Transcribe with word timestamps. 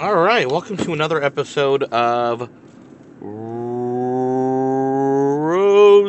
All 0.00 0.16
right, 0.16 0.50
welcome 0.50 0.76
to 0.78 0.92
another 0.92 1.22
episode 1.22 1.84
of 1.84 2.50
Rose 3.20 3.76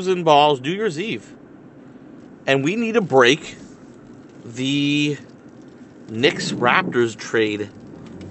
and 0.07 0.25
Balls 0.25 0.59
New 0.59 0.71
Year's 0.71 0.99
Eve. 0.99 1.31
And 2.47 2.63
we 2.63 2.75
need 2.77 2.93
to 2.93 3.01
break 3.01 3.55
the 4.43 5.19
Knicks 6.09 6.51
Raptors 6.51 7.15
trade 7.15 7.69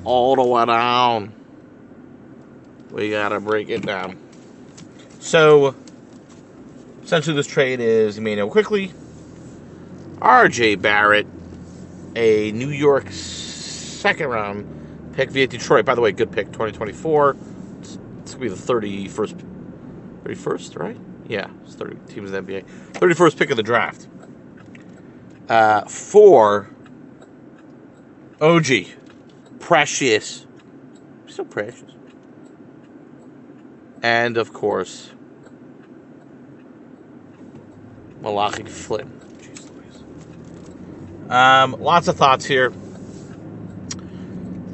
all 0.03 0.35
the 0.35 0.43
way 0.43 0.67
down. 0.67 1.33
We 2.91 3.11
gotta 3.11 3.39
break 3.39 3.69
it 3.69 3.87
down. 3.87 4.19
So, 5.21 5.77
essentially, 7.05 7.37
this 7.37 7.47
trade 7.47 7.79
is 7.79 8.19
Immanuel 8.19 8.51
Quickley, 8.51 8.93
RJ 10.17 10.83
Barrett, 10.83 11.29
a 12.17 12.51
New 12.51 12.71
York 12.71 13.13
second 13.13 14.27
round 14.31 14.74
pick 15.15 15.31
via 15.31 15.47
Detroit. 15.47 15.85
By 15.85 15.95
the 15.95 16.01
way, 16.01 16.13
good 16.13 16.33
pick, 16.33 16.47
2024. 16.47 17.37
It's, 17.81 17.99
it's 18.21 18.35
going 18.35 18.35
to 18.35 18.39
be 18.39 18.49
the 18.49 18.55
31st, 18.57 19.45
31st, 20.25 20.79
right? 20.79 20.97
Yeah, 21.29 21.49
it's 21.65 21.75
30 21.75 21.97
teams 22.13 22.33
in 22.33 22.45
the 22.45 22.53
NBA. 22.53 22.65
31st 22.93 23.37
pick 23.39 23.51
of 23.51 23.57
the 23.57 23.63
draft. 23.63 24.09
Uh, 25.49 25.85
for 25.85 26.71
OG, 28.41 28.65
Precious, 29.61 30.47
so 31.27 31.43
precious. 31.43 31.91
And 34.03 34.37
of 34.37 34.53
course, 34.53 35.11
Malachi 38.21 38.65
Flynn. 38.65 39.11
Um, 41.31 41.73
lots 41.81 42.09
of 42.09 42.17
thoughts 42.17 42.45
here 42.45 42.75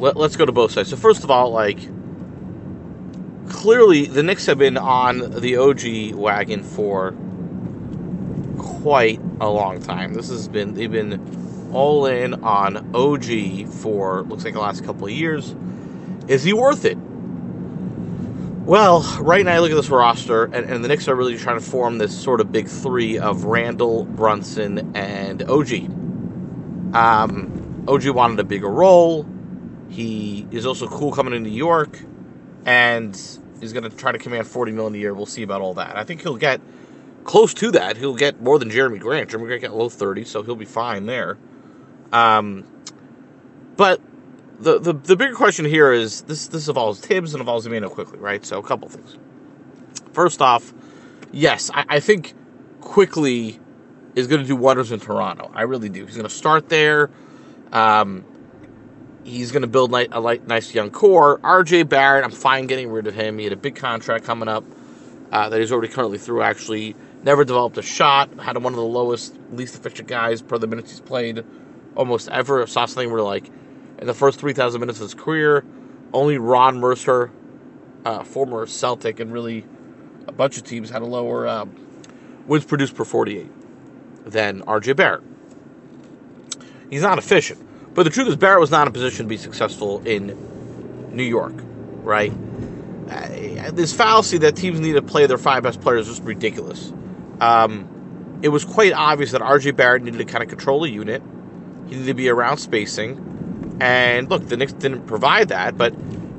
let, 0.01 0.17
us 0.17 0.37
go 0.37 0.47
to 0.47 0.53
both 0.53 0.73
sides. 0.73 0.91
So 0.91 0.97
first 0.97 1.25
of 1.25 1.31
all, 1.31 1.51
like 1.51 1.79
clearly 3.49 4.07
the 4.07 4.23
Knicks 4.23 4.47
have 4.47 4.59
been 4.59 4.77
on 4.77 5.41
the 5.41 5.57
OG 5.57 6.15
wagon 6.15 6.63
for 6.63 7.15
quite 8.59 9.21
a 9.41 9.49
long 9.49 9.83
time. 9.83 10.15
This 10.15 10.29
has 10.29 10.49
been 10.49 10.75
they've 10.75 10.91
been 10.91 11.71
all 11.73 12.07
in 12.07 12.43
on 12.43 12.95
OG 12.95 13.69
for 13.69 14.23
looks 14.23 14.45
like 14.45 14.55
the 14.55 14.61
last 14.61 14.85
couple 14.85 15.07
of 15.07 15.13
years. 15.13 15.55
Is 16.29 16.43
he 16.43 16.53
worth 16.53 16.85
it? 16.85 16.97
Well, 18.65 19.03
right 19.21 19.45
now 19.45 19.55
I 19.55 19.59
look 19.59 19.73
at 19.73 19.75
this 19.75 19.89
roster, 19.89 20.45
and, 20.45 20.71
and 20.71 20.85
the 20.85 20.89
Knicks 20.89 21.09
are 21.09 21.15
really 21.15 21.37
trying 21.37 21.59
to 21.59 21.65
form 21.65 21.99
this 21.99 22.17
sort 22.17 22.41
of 22.41 22.53
big 22.53 22.69
three 22.69 23.19
of 23.19 23.45
Randle, 23.45 24.05
Brunson, 24.05 24.95
and 24.95 25.43
OG. 25.43 25.73
Um, 26.95 27.85
OG 27.89 28.09
wanted 28.11 28.39
a 28.39 28.45
bigger 28.45 28.69
role. 28.69 29.27
He 29.91 30.47
is 30.51 30.67
also 30.67 30.87
cool 30.87 31.13
coming 31.13 31.33
to 31.33 31.41
New 31.41 31.51
York, 31.51 31.99
and 32.65 33.15
he's 33.61 33.73
going 33.73 33.89
to 33.89 33.91
try 33.91 34.13
to 34.13 34.19
command 34.19 34.47
40 34.47 34.73
million 34.73 34.95
a 34.95 34.99
year. 34.99 35.15
We'll 35.15 35.27
see 35.27 35.43
about 35.43 35.61
all 35.61 35.75
that. 35.75 35.97
I 35.97 36.05
think 36.05 36.23
he'll 36.23 36.37
get 36.37 36.61
close 37.25 37.53
to 37.55 37.73
that. 37.73 37.97
He'll 37.97 38.15
get 38.15 38.41
more 38.41 38.59
than 38.59 38.71
Jerami 38.71 39.01
Grant. 39.01 39.31
Jerami 39.31 39.47
Grant 39.47 39.63
got 39.63 39.75
low 39.75 39.89
30, 39.89 40.25
so 40.25 40.43
he'll 40.43 40.55
be 40.57 40.65
fine 40.65 41.07
there. 41.07 41.39
Um, 42.13 42.67
but 43.77 44.01
the, 44.61 44.79
the 44.79 44.93
the 44.93 45.17
bigger 45.17 45.35
question 45.35 45.65
here 45.65 45.93
is 45.93 46.23
this 46.23 46.49
this 46.49 46.69
involves 46.69 47.01
Thibs 47.01 47.35
and 47.35 47.41
involves 47.41 47.67
Amino 47.67 47.91
Quickley, 47.91 48.19
right? 48.19 48.45
So 48.45 48.59
a 48.59 48.63
couple 48.63 48.89
things. 48.89 49.17
First 50.13 50.43
off, 50.43 50.73
yes, 51.33 51.71
I, 51.73 51.85
I 51.89 52.01
think 52.01 52.35
Quickley 52.81 53.59
is 54.15 54.27
going 54.27 54.43
to 54.43 54.47
do 54.47 54.57
wonders 54.57 54.93
in 54.93 55.01
Toronto. 55.01 55.51
I 55.55 55.63
really 55.63 55.89
do. 55.89 56.05
He's 56.05 56.17
going 56.17 56.29
to 56.29 56.35
start 56.35 56.69
there. 56.69 57.11
Um, 57.73 58.25
he's 59.25 59.53
going 59.53 59.63
to 59.63 59.69
build 59.69 59.95
a 59.95 60.39
nice 60.47 60.75
young 60.75 60.91
core. 60.91 61.39
RJ 61.39 61.89
Barrett, 61.89 62.25
I'm 62.25 62.31
fine 62.31 62.67
getting 62.67 62.91
rid 62.91 63.07
of 63.07 63.15
him. 63.15 63.39
He 63.39 63.45
had 63.45 63.53
a 63.53 63.57
big 63.57 63.77
contract 63.77 64.25
coming 64.25 64.49
up 64.49 64.65
uh, 65.33 65.49
that 65.49 65.61
he's 65.61 65.73
already 65.73 65.93
currently 65.93 66.19
through, 66.19 66.43
actually. 66.43 66.97
Never 67.23 67.45
developed 67.45 67.79
a 67.79 67.83
shot. 67.83 68.31
Had 68.41 68.57
one 68.57 68.73
of 68.73 68.79
the 68.79 68.85
lowest, 68.85 69.37
least 69.53 69.75
efficient 69.75 70.09
guys 70.09 70.43
per 70.43 70.59
the 70.59 70.67
minutes 70.67 70.91
he's 70.91 71.01
played 71.01 71.45
almost 71.95 72.29
ever. 72.29 72.67
Saw 72.67 72.87
something 72.87 73.13
where, 73.13 73.23
like, 73.23 73.51
in 73.99 74.07
the 74.07 74.15
first 74.15 74.41
3,000 74.41 74.81
minutes 74.81 74.99
of 74.99 75.03
his 75.03 75.15
career, 75.15 75.65
only 76.13 76.39
Ron 76.39 76.81
Mercer, 76.81 77.31
uh, 78.05 78.25
former 78.25 78.67
Celtic, 78.67 79.21
and 79.21 79.33
really 79.33 79.65
a 80.27 80.33
bunch 80.33 80.57
of 80.57 80.65
teams 80.65 80.91
had 80.91 81.03
a 81.03 81.07
lower 81.07 81.47
um, 81.47 81.75
wins 82.47 82.65
produced 82.65 82.95
per 82.95 83.05
48 83.05 83.51
than 84.25 84.63
RJ 84.63 84.97
Barrett. 84.97 85.23
He's 86.89 87.03
not 87.03 87.19
efficient. 87.19 87.67
But 88.01 88.05
the 88.05 88.11
truth 88.13 88.29
is, 88.29 88.37
Barrett 88.37 88.61
was 88.61 88.71
not 88.71 88.87
in 88.87 88.89
a 88.89 88.93
position 88.93 89.27
to 89.27 89.29
be 89.29 89.37
successful 89.37 90.01
in 90.07 90.35
New 91.15 91.23
York, 91.23 91.53
right? 92.03 92.33
Uh, 93.11 93.73
this 93.73 93.93
fallacy 93.93 94.39
that 94.39 94.57
teams 94.57 94.81
need 94.81 94.95
to 94.95 95.03
play 95.03 95.27
their 95.27 95.37
five 95.37 95.65
best 95.65 95.83
players 95.83 96.09
is 96.09 96.17
just 96.17 96.27
ridiculous. 96.27 96.95
Um, 97.43 98.39
it 98.41 98.49
was 98.49 98.65
quite 98.65 98.95
obvious 98.95 99.33
that 99.33 99.43
RJ 99.43 99.77
Barrett 99.77 100.03
needed 100.03 100.17
to 100.17 100.25
kind 100.25 100.43
of 100.43 100.49
control 100.49 100.83
a 100.85 100.89
unit. 100.89 101.23
He 101.89 101.97
needed 101.97 102.07
to 102.07 102.15
be 102.15 102.31
around 102.31 102.57
spacing. 102.57 103.77
And 103.83 104.31
look, 104.31 104.49
the 104.49 104.57
Knicks 104.57 104.73
didn't 104.73 105.07
provide 105.07 105.51
that, 105.51 105.77
but 105.77 105.95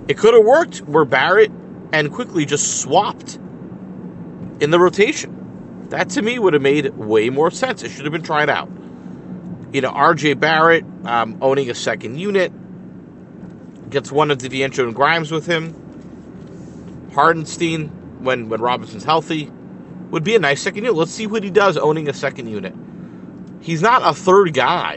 it 0.08 0.18
could 0.18 0.34
have 0.34 0.44
worked 0.44 0.80
where 0.80 1.06
Barrett 1.06 1.52
and 1.94 2.12
Quickley 2.12 2.48
just 2.48 2.82
swapped 2.82 3.36
in 3.36 4.72
the 4.72 4.80
rotation. 4.80 5.86
That 5.92 6.10
to 6.10 6.24
me 6.24 6.40
would 6.40 6.54
have 6.54 6.64
made 6.64 6.96
way 6.96 7.30
more 7.30 7.52
sense. 7.52 7.84
It 7.84 7.90
should 7.90 8.06
have 8.06 8.14
been 8.14 8.24
tried 8.24 8.50
out 8.50 8.68
you 9.72 9.82
know, 9.82 9.92
RJ 9.92 10.40
Barrett 10.40 10.86
um, 11.06 11.38
owning 11.42 11.70
a 11.70 11.76
second 11.76 12.18
unit 12.18 12.52
gets 13.90 14.12
one 14.12 14.32
of 14.32 14.38
DiVincenzo 14.38 14.84
and 14.84 14.96
Grimes 14.96 15.32
with 15.32 15.46
him. 15.46 17.10
Hartenstein, 17.14 17.90
when 18.24 18.50
when 18.50 18.62
Robinson's 18.62 19.04
healthy, 19.04 19.52
would 20.12 20.24
be 20.24 20.36
a 20.36 20.40
nice 20.40 20.62
second 20.62 20.84
unit. 20.84 20.96
Let's 20.96 21.12
see 21.12 21.28
what 21.28 21.44
he 21.44 21.50
does 21.50 21.78
owning 21.78 22.10
a 22.10 22.14
second 22.14 22.48
unit. 22.48 22.74
He's 23.62 23.82
not 23.82 24.02
a 24.04 24.14
third 24.14 24.54
guy 24.54 24.96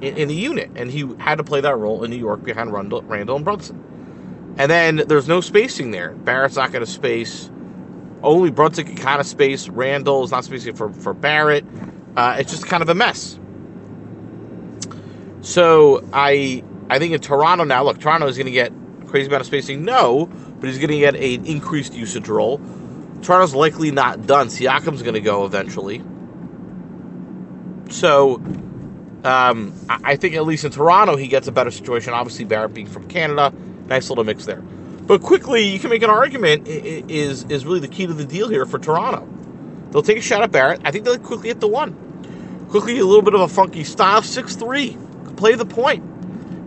in, 0.00 0.16
in 0.16 0.28
the 0.28 0.34
unit, 0.34 0.70
and 0.74 0.90
he 0.90 1.08
had 1.18 1.36
to 1.36 1.44
play 1.44 1.60
that 1.60 1.76
role 1.76 2.04
in 2.04 2.10
New 2.10 2.18
York 2.18 2.42
behind 2.42 2.72
Randle, 2.72 3.02
Randle 3.02 3.36
and 3.36 3.44
Brunson. 3.44 4.54
And 4.58 4.70
then 4.70 4.96
there's 5.08 5.28
no 5.28 5.40
spacing 5.40 5.92
there. 5.92 6.10
Barrett's 6.10 6.56
not 6.56 6.72
going 6.72 6.84
to 6.84 6.90
space. 6.90 7.50
Only 8.22 8.50
Brunson 8.50 8.84
can 8.84 8.96
kind 8.96 9.20
of 9.20 9.26
space. 9.26 9.68
Randle 9.68 10.24
is 10.24 10.30
not 10.30 10.44
spacing 10.44 10.74
for, 10.74 10.92
for 10.92 11.14
Barrett. 11.14 11.64
Uh, 12.16 12.36
it's 12.38 12.50
just 12.50 12.66
kind 12.66 12.82
of 12.82 12.88
a 12.88 12.94
mess. 12.94 13.38
So 15.42 16.08
I 16.12 16.62
I 16.88 16.98
think 16.98 17.12
in 17.12 17.20
Toronto 17.20 17.64
now, 17.64 17.84
look, 17.84 18.00
Toronto 18.00 18.26
is 18.26 18.36
going 18.36 18.46
to 18.46 18.52
get 18.52 18.72
crazy 19.06 19.26
amount 19.26 19.42
of 19.42 19.46
spacing. 19.46 19.84
No, 19.84 20.26
but 20.26 20.68
he's 20.68 20.78
going 20.78 20.90
to 20.90 20.98
get 20.98 21.14
an 21.14 21.46
increased 21.46 21.92
usage 21.92 22.28
role. 22.28 22.60
Toronto's 23.20 23.54
likely 23.54 23.90
not 23.90 24.26
done. 24.26 24.48
Siakam's 24.48 25.02
going 25.02 25.14
to 25.14 25.20
go 25.20 25.44
eventually. 25.44 26.02
So 27.90 28.36
um, 29.24 29.74
I 29.88 30.16
think 30.16 30.34
at 30.34 30.44
least 30.44 30.64
in 30.64 30.70
Toronto 30.70 31.16
he 31.16 31.28
gets 31.28 31.48
a 31.48 31.52
better 31.52 31.70
situation. 31.70 32.14
Obviously 32.14 32.44
Barrett 32.44 32.72
being 32.72 32.86
from 32.86 33.06
Canada, 33.08 33.52
nice 33.86 34.08
little 34.08 34.24
mix 34.24 34.46
there. 34.46 34.60
But 34.60 35.22
Quickley 35.22 35.64
you 35.64 35.78
can 35.80 35.90
make 35.90 36.02
an 36.02 36.10
argument 36.10 36.68
is 36.68 37.44
is 37.44 37.66
really 37.66 37.80
the 37.80 37.88
key 37.88 38.06
to 38.06 38.14
the 38.14 38.24
deal 38.24 38.48
here 38.48 38.64
for 38.64 38.78
Toronto. 38.78 39.28
They'll 39.90 40.02
take 40.02 40.18
a 40.18 40.22
shot 40.22 40.42
at 40.42 40.52
Barrett. 40.52 40.80
I 40.84 40.92
think 40.92 41.04
they'll 41.04 41.18
quickly 41.18 41.48
hit 41.48 41.60
the 41.60 41.68
one. 41.68 42.66
Quickley 42.70 42.98
a 42.98 43.04
little 43.04 43.22
bit 43.22 43.34
of 43.34 43.40
a 43.40 43.48
funky 43.48 43.84
style, 43.84 44.22
six 44.22 44.56
three 44.56 44.96
play 45.42 45.56
the 45.56 45.66
point. 45.66 46.04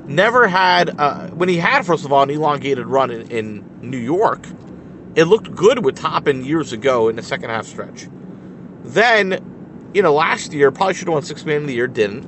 Never 0.06 0.50
had, 0.50 1.00
uh, 1.00 1.30
when 1.30 1.47
he 1.47 1.56
had, 1.56 1.86
first 1.86 2.03
of 2.03 2.12
all, 2.12 2.24
an 2.24 2.30
elongated 2.30 2.86
run 2.86 3.09
in, 3.09 3.31
in 3.31 3.90
New 3.90 3.97
York, 3.97 4.46
it 5.16 5.24
looked 5.24 5.56
good 5.56 5.86
with 5.86 5.96
Toppin 5.96 6.44
years 6.44 6.74
ago 6.74 7.08
in 7.08 7.16
the 7.16 7.24
second 7.24 7.52
half 7.52 7.66
stretch. 7.66 8.09
Then, 8.84 9.91
you 9.94 10.02
know, 10.02 10.13
last 10.13 10.52
year, 10.52 10.72
probably 10.72 10.94
should 10.94 11.08
have 11.08 11.13
won 11.13 11.24
six 11.24 11.46
man 11.46 11.62
of 11.62 11.68
the 11.68 11.74
year, 11.74 11.88
didn't. 11.88 12.28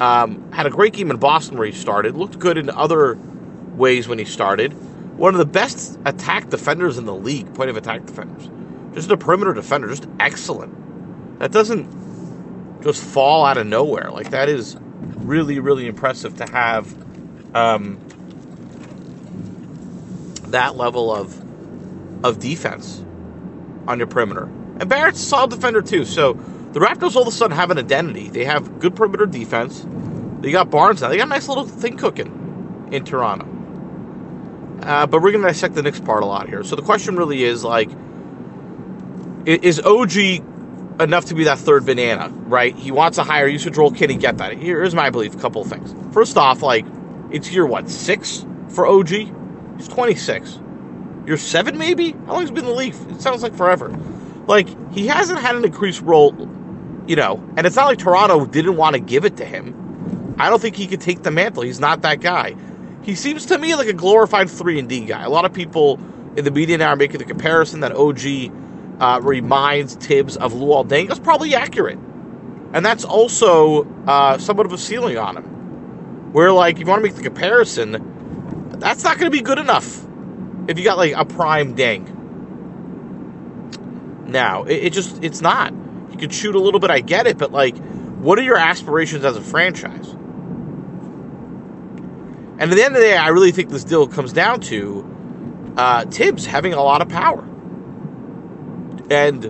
Um, 0.00 0.52
had 0.52 0.66
a 0.66 0.70
great 0.70 0.92
game 0.92 1.10
in 1.10 1.16
Boston 1.16 1.58
where 1.58 1.66
he 1.66 1.72
started, 1.72 2.16
looked 2.16 2.38
good 2.38 2.56
in 2.58 2.70
other 2.70 3.18
ways 3.74 4.06
when 4.06 4.20
he 4.20 4.24
started. 4.24 4.72
One 5.18 5.34
of 5.34 5.38
the 5.38 5.46
best 5.46 5.98
attack 6.04 6.48
defenders 6.48 6.96
in 6.96 7.06
the 7.06 7.14
league, 7.14 7.52
point 7.54 7.70
of 7.70 7.76
attack 7.76 8.06
defenders. 8.06 8.48
Just 8.94 9.10
a 9.10 9.16
perimeter 9.16 9.52
defender, 9.52 9.88
just 9.88 10.06
excellent. 10.20 11.40
That 11.40 11.50
doesn't 11.50 12.82
just 12.84 13.02
fall 13.02 13.44
out 13.44 13.58
of 13.58 13.66
nowhere. 13.66 14.12
Like, 14.12 14.30
that 14.30 14.48
is 14.48 14.76
really, 15.16 15.58
really 15.60 15.86
impressive 15.86 16.36
to 16.38 16.50
have 16.50 16.94
um, 17.54 17.98
that 20.48 20.76
level 20.76 21.14
of 21.14 21.44
of 22.24 22.40
defense 22.40 23.04
on 23.86 23.98
your 23.98 24.06
perimeter. 24.06 24.44
And 24.80 24.88
Barrett's 24.88 25.20
a 25.20 25.24
solid 25.24 25.50
defender 25.50 25.82
too. 25.82 26.04
So 26.04 26.34
the 26.72 26.80
Raptors 26.80 27.16
all 27.16 27.22
of 27.22 27.28
a 27.28 27.32
sudden 27.32 27.56
have 27.56 27.70
an 27.70 27.78
identity. 27.78 28.28
They 28.28 28.44
have 28.44 28.80
good 28.80 28.94
perimeter 28.96 29.26
defense. 29.26 29.86
They 30.40 30.52
got 30.52 30.70
Barnes 30.70 31.00
now. 31.00 31.08
They 31.08 31.16
got 31.16 31.26
a 31.26 31.30
nice 31.30 31.48
little 31.48 31.64
thing 31.64 31.96
cooking 31.96 32.88
in 32.92 33.04
Toronto. 33.04 33.46
Uh, 34.82 35.06
but 35.06 35.20
we're 35.20 35.32
going 35.32 35.42
to 35.42 35.48
dissect 35.48 35.74
the 35.74 35.82
next 35.82 36.04
part 36.04 36.22
a 36.22 36.26
lot 36.26 36.48
here. 36.48 36.62
So 36.62 36.76
the 36.76 36.82
question 36.82 37.16
really 37.16 37.42
is 37.42 37.64
like, 37.64 37.90
is 39.44 39.80
OG 39.80 40.44
enough 41.00 41.26
to 41.26 41.34
be 41.34 41.44
that 41.44 41.58
third 41.58 41.86
banana, 41.86 42.28
right? 42.28 42.74
He 42.74 42.90
wants 42.90 43.18
a 43.18 43.24
higher 43.24 43.46
usage 43.46 43.76
role. 43.76 43.90
Can 43.90 44.10
he 44.10 44.16
get 44.16 44.38
that? 44.38 44.56
Here's 44.56 44.94
my 44.94 45.10
belief. 45.10 45.34
A 45.34 45.38
couple 45.38 45.62
of 45.62 45.68
things. 45.68 45.94
First 46.12 46.36
off, 46.36 46.62
like 46.62 46.84
it's 47.30 47.50
year 47.52 47.66
what 47.66 47.88
six 47.88 48.44
for 48.70 48.86
OG? 48.86 49.08
He's 49.76 49.88
26. 49.88 50.60
You're 51.26 51.36
seven, 51.36 51.76
maybe? 51.76 52.12
How 52.12 52.32
long 52.32 52.40
has 52.40 52.48
he 52.48 52.54
been 52.54 52.64
in 52.64 52.70
the 52.70 52.76
league? 52.76 52.94
It 53.10 53.20
sounds 53.20 53.42
like 53.42 53.54
forever. 53.54 53.90
Like, 54.46 54.94
he 54.94 55.06
hasn't 55.06 55.40
had 55.40 55.56
an 55.56 55.64
increased 55.64 56.00
role, 56.00 56.32
you 57.06 57.16
know, 57.16 57.34
and 57.56 57.66
it's 57.66 57.76
not 57.76 57.84
like 57.84 57.98
Toronto 57.98 58.46
didn't 58.46 58.76
want 58.76 58.94
to 58.94 59.00
give 59.00 59.26
it 59.26 59.36
to 59.36 59.44
him. 59.44 60.36
I 60.38 60.48
don't 60.48 60.60
think 60.60 60.74
he 60.74 60.86
could 60.86 61.02
take 61.02 61.22
the 61.22 61.30
mantle. 61.30 61.64
He's 61.64 61.80
not 61.80 62.00
that 62.00 62.20
guy. 62.20 62.56
He 63.02 63.14
seems 63.14 63.44
to 63.46 63.58
me 63.58 63.74
like 63.74 63.88
a 63.88 63.92
glorified 63.92 64.48
3 64.48 64.78
and 64.78 64.88
D 64.88 65.04
guy. 65.04 65.22
A 65.22 65.28
lot 65.28 65.44
of 65.44 65.52
people 65.52 66.00
in 66.36 66.44
the 66.44 66.50
media 66.50 66.78
now 66.78 66.88
are 66.88 66.96
making 66.96 67.18
the 67.18 67.24
comparison 67.24 67.80
that 67.80 67.92
OG 67.92 68.50
uh, 69.00 69.20
reminds 69.22 69.94
Thibs 69.94 70.36
of 70.36 70.52
Luol 70.52 70.86
Deng. 70.86 71.08
That's 71.08 71.20
probably 71.20 71.54
accurate. 71.54 71.98
And 72.72 72.84
that's 72.84 73.04
also 73.04 73.86
uh, 74.06 74.38
somewhat 74.38 74.66
of 74.66 74.72
a 74.72 74.78
ceiling 74.78 75.16
on 75.16 75.36
him. 75.36 76.32
Where, 76.32 76.52
like, 76.52 76.74
if 76.74 76.80
you 76.80 76.86
want 76.86 77.02
to 77.02 77.08
make 77.08 77.16
the 77.16 77.22
comparison, 77.22 78.68
that's 78.78 79.02
not 79.02 79.18
going 79.18 79.30
to 79.30 79.36
be 79.36 79.42
good 79.42 79.58
enough 79.58 80.04
if 80.68 80.78
you 80.78 80.84
got, 80.84 80.98
like, 80.98 81.14
a 81.16 81.24
prime 81.24 81.74
Deng. 81.74 82.14
Now, 84.26 84.64
it, 84.64 84.84
it 84.84 84.92
just, 84.92 85.24
it's 85.24 85.40
not. 85.40 85.72
You 86.10 86.18
could 86.18 86.34
shoot 86.34 86.54
a 86.54 86.60
little 86.60 86.80
bit, 86.80 86.90
I 86.90 87.00
get 87.00 87.26
it, 87.26 87.38
but, 87.38 87.50
like, 87.50 87.78
what 88.18 88.38
are 88.38 88.42
your 88.42 88.58
aspirations 88.58 89.24
as 89.24 89.36
a 89.36 89.40
franchise? 89.40 90.10
And 92.60 92.70
at 92.70 92.74
the 92.74 92.82
end 92.82 92.96
of 92.96 93.00
the 93.00 93.08
day, 93.08 93.16
I 93.16 93.28
really 93.28 93.52
think 93.52 93.70
this 93.70 93.84
deal 93.84 94.06
comes 94.08 94.32
down 94.34 94.60
to 94.62 95.74
uh, 95.78 96.04
Thibs 96.06 96.44
having 96.44 96.74
a 96.74 96.82
lot 96.82 97.00
of 97.00 97.08
power. 97.08 97.47
And 99.10 99.42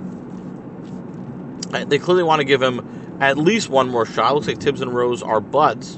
they 1.70 1.98
clearly 1.98 2.22
want 2.22 2.40
to 2.40 2.44
give 2.44 2.62
him 2.62 3.18
at 3.20 3.36
least 3.36 3.68
one 3.68 3.88
more 3.88 4.06
shot. 4.06 4.34
Looks 4.34 4.46
like 4.46 4.60
Thibs 4.60 4.80
and 4.80 4.94
Rose 4.94 5.22
are 5.22 5.40
buds. 5.40 5.94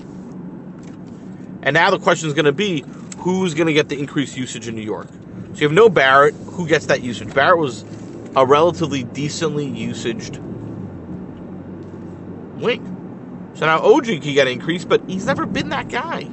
And 1.62 1.74
now 1.74 1.90
the 1.90 1.98
question 1.98 2.28
is 2.28 2.34
going 2.34 2.46
to 2.46 2.52
be 2.52 2.84
who's 3.18 3.54
going 3.54 3.66
to 3.66 3.72
get 3.72 3.88
the 3.88 3.98
increased 3.98 4.36
usage 4.36 4.66
in 4.66 4.74
New 4.74 4.82
York? 4.82 5.08
So 5.08 5.60
you 5.60 5.66
have 5.66 5.72
no 5.72 5.88
Barrett. 5.88 6.34
Who 6.34 6.66
gets 6.66 6.86
that 6.86 7.02
usage? 7.02 7.34
Barrett 7.34 7.58
was 7.58 7.84
a 8.34 8.46
relatively 8.46 9.04
decently 9.04 9.66
usaged 9.66 10.38
wing. 12.56 13.50
So 13.54 13.66
now 13.66 13.80
OG 13.80 14.04
can 14.04 14.34
get 14.34 14.46
increased, 14.46 14.88
but 14.88 15.02
he's 15.08 15.26
never 15.26 15.44
been 15.44 15.70
that 15.70 15.88
guy. 15.88 16.28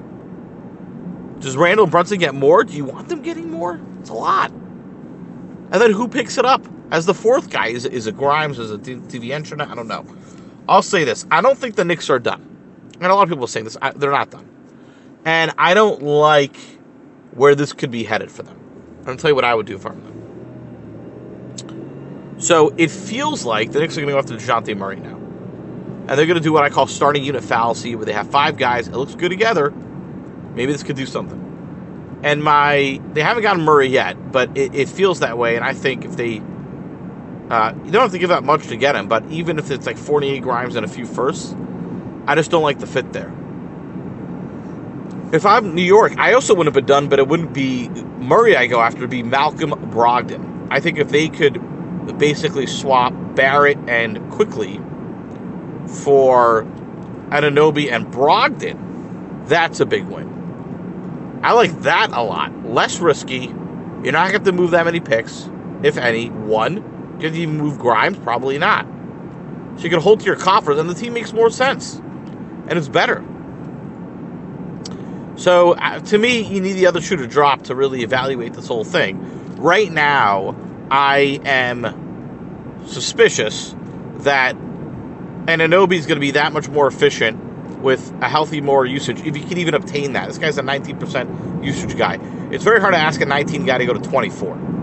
Does 1.39 1.57
Randle 1.57 1.87
Brunson 1.87 2.19
get 2.19 2.33
more? 2.33 2.63
Do 2.63 2.73
you 2.73 2.85
want 2.85 3.09
them 3.09 3.21
getting 3.21 3.51
more? 3.51 3.79
It's 3.99 4.09
a 4.09 4.13
lot. 4.13 4.51
And 4.51 5.73
then 5.73 5.91
who 5.91 6.07
picks 6.07 6.37
it 6.37 6.45
up 6.45 6.65
as 6.91 7.05
the 7.05 7.13
fourth 7.13 7.49
guy? 7.49 7.67
Is 7.67 7.85
is 7.85 8.07
it 8.07 8.17
Grimes? 8.17 8.59
Is 8.59 8.71
it 8.71 8.81
DiVincenzo? 8.83 9.67
I 9.67 9.75
don't 9.75 9.87
know. 9.87 10.05
I'll 10.67 10.81
say 10.81 11.03
this. 11.03 11.25
I 11.31 11.41
don't 11.41 11.57
think 11.57 11.75
the 11.75 11.85
Knicks 11.85 12.09
are 12.09 12.19
done. 12.19 12.43
And 12.99 13.11
a 13.11 13.15
lot 13.15 13.23
of 13.23 13.29
people 13.29 13.45
are 13.45 13.49
saying 13.49 13.65
this. 13.65 13.77
I, 13.81 13.91
they're 13.91 14.11
not 14.11 14.31
done. 14.31 14.49
And 15.23 15.53
I 15.57 15.73
don't 15.73 16.01
like 16.01 16.57
where 17.31 17.55
this 17.55 17.73
could 17.73 17.91
be 17.91 18.03
headed 18.03 18.31
for 18.31 18.43
them. 18.43 18.57
I'm 19.05 19.17
to 19.17 19.21
tell 19.21 19.31
you 19.31 19.35
what 19.35 19.45
I 19.45 19.55
would 19.55 19.65
do 19.65 19.77
for 19.77 19.89
them. 19.89 20.13
So 22.39 22.73
it 22.77 22.91
feels 22.91 23.45
like 23.45 23.71
the 23.71 23.79
Knicks 23.79 23.97
are 23.97 24.01
going 24.01 24.07
to 24.07 24.13
go 24.13 24.19
after 24.19 24.35
Dejounte 24.35 24.75
Murray 24.77 24.99
now. 24.99 25.15
And 25.15 26.09
they're 26.09 26.25
going 26.25 26.37
to 26.37 26.43
do 26.43 26.53
what 26.53 26.63
I 26.63 26.69
call 26.69 26.87
starting 26.87 27.23
unit 27.23 27.43
fallacy, 27.43 27.95
where 27.95 28.05
they 28.05 28.13
have 28.13 28.29
five 28.29 28.57
guys. 28.57 28.87
It 28.87 28.95
looks 28.95 29.15
good 29.15 29.29
together 29.29 29.73
Maybe 30.57 30.71
this 30.71 30.81
could 30.81 30.95
do 30.95 31.05
something. 31.05 32.19
And 32.23 32.43
my 32.43 32.99
they 33.13 33.21
haven't 33.21 33.43
gotten 33.43 33.63
Murray 33.63 33.89
yet, 33.89 34.31
but 34.31 34.57
it, 34.57 34.73
it 34.73 34.89
feels 34.89 35.19
that 35.19 35.37
way. 35.37 35.55
And 35.55 35.63
I 35.63 35.73
think 35.73 36.03
if 36.03 36.17
they 36.17 36.41
uh, 37.49 37.73
you 37.85 37.91
don't 37.91 38.01
have 38.01 38.11
to 38.11 38.19
give 38.19 38.29
that 38.29 38.43
much 38.43 38.67
to 38.67 38.75
get 38.75 38.95
him, 38.95 39.07
but 39.07 39.25
even 39.31 39.57
if 39.57 39.71
it's 39.71 39.85
like 39.85 39.97
48 39.97 40.41
Grimes 40.41 40.75
and 40.75 40.85
a 40.85 40.89
few 40.89 41.05
firsts, 41.05 41.55
I 42.27 42.35
just 42.35 42.51
don't 42.51 42.63
like 42.63 42.79
the 42.79 42.87
fit 42.87 43.13
there. 43.13 43.31
If 45.31 45.45
I'm 45.45 45.75
New 45.75 45.83
York, 45.83 46.17
I 46.17 46.33
also 46.33 46.53
wouldn't 46.53 46.73
have 46.75 46.85
been 46.85 46.85
done, 46.85 47.09
but 47.09 47.19
it 47.19 47.27
wouldn't 47.27 47.53
be 47.53 47.89
Murray 47.89 48.55
I 48.57 48.67
go 48.67 48.81
after, 48.81 48.99
it'd 48.99 49.09
be 49.09 49.23
Malcolm 49.23 49.71
Brogdon. 49.91 50.67
I 50.69 50.79
think 50.79 50.97
if 50.97 51.09
they 51.09 51.29
could 51.29 52.17
basically 52.17 52.65
swap 52.65 53.13
Barrett 53.35 53.77
and 53.87 54.31
Quickley 54.31 54.77
for 56.03 56.63
Anunoby 57.29 57.91
and 57.91 58.07
Brogdon, 58.07 59.47
that's 59.47 59.79
a 59.79 59.85
big 59.85 60.05
win. 60.05 61.39
I 61.43 61.53
like 61.53 61.81
that 61.81 62.09
a 62.11 62.21
lot. 62.21 62.65
Less 62.65 62.99
risky. 62.99 63.45
You're 64.03 64.11
not 64.11 64.31
going 64.31 64.31
to 64.31 64.33
have 64.33 64.43
to 64.43 64.51
move 64.51 64.71
that 64.71 64.85
many 64.85 64.99
picks, 64.99 65.49
if 65.83 65.97
any. 65.97 66.29
One. 66.29 66.96
To 67.19 67.27
even 67.27 67.57
move 67.57 67.79
Grimes? 67.79 68.17
Probably 68.19 68.57
not. 68.57 68.85
So 69.77 69.83
you 69.83 69.89
can 69.89 69.99
hold 69.99 70.19
to 70.21 70.25
your 70.25 70.35
coffers, 70.35 70.77
and 70.77 70.89
the 70.89 70.93
team 70.93 71.13
makes 71.13 71.33
more 71.33 71.49
sense. 71.49 71.95
And 71.95 72.73
it's 72.73 72.89
better. 72.89 73.23
So 75.35 75.73
uh, 75.73 75.99
to 75.99 76.17
me, 76.17 76.41
you 76.41 76.61
need 76.61 76.73
the 76.73 76.87
other 76.87 76.99
shoe 76.99 77.17
to 77.17 77.27
drop 77.27 77.63
to 77.63 77.75
really 77.75 78.01
evaluate 78.01 78.53
this 78.53 78.67
whole 78.67 78.83
thing. 78.83 79.55
Right 79.55 79.91
now, 79.91 80.55
I 80.89 81.39
am 81.45 82.85
suspicious 82.87 83.75
that 84.19 84.55
Anunoby 84.55 85.93
is 85.93 86.07
going 86.07 86.17
to 86.17 86.21
be 86.21 86.31
that 86.31 86.53
much 86.53 86.69
more 86.69 86.87
efficient 86.87 87.39
with 87.81 88.11
a 88.21 88.27
healthy 88.27 88.61
more 88.61 88.85
usage, 88.85 89.19
if 89.19 89.37
you 89.37 89.43
can 89.43 89.59
even 89.59 89.75
obtain 89.75 90.13
that. 90.13 90.27
This 90.27 90.37
guy's 90.37 90.57
a 90.57 90.63
19% 90.63 91.63
usage 91.63 91.97
guy. 91.97 92.19
It's 92.51 92.63
very 92.63 92.81
hard 92.81 92.93
to 92.93 92.99
ask 92.99 93.21
a 93.21 93.25
19 93.25 93.65
guy 93.65 93.77
to 93.77 93.85
go 93.85 93.93
to 93.93 93.99
24. 93.99 94.76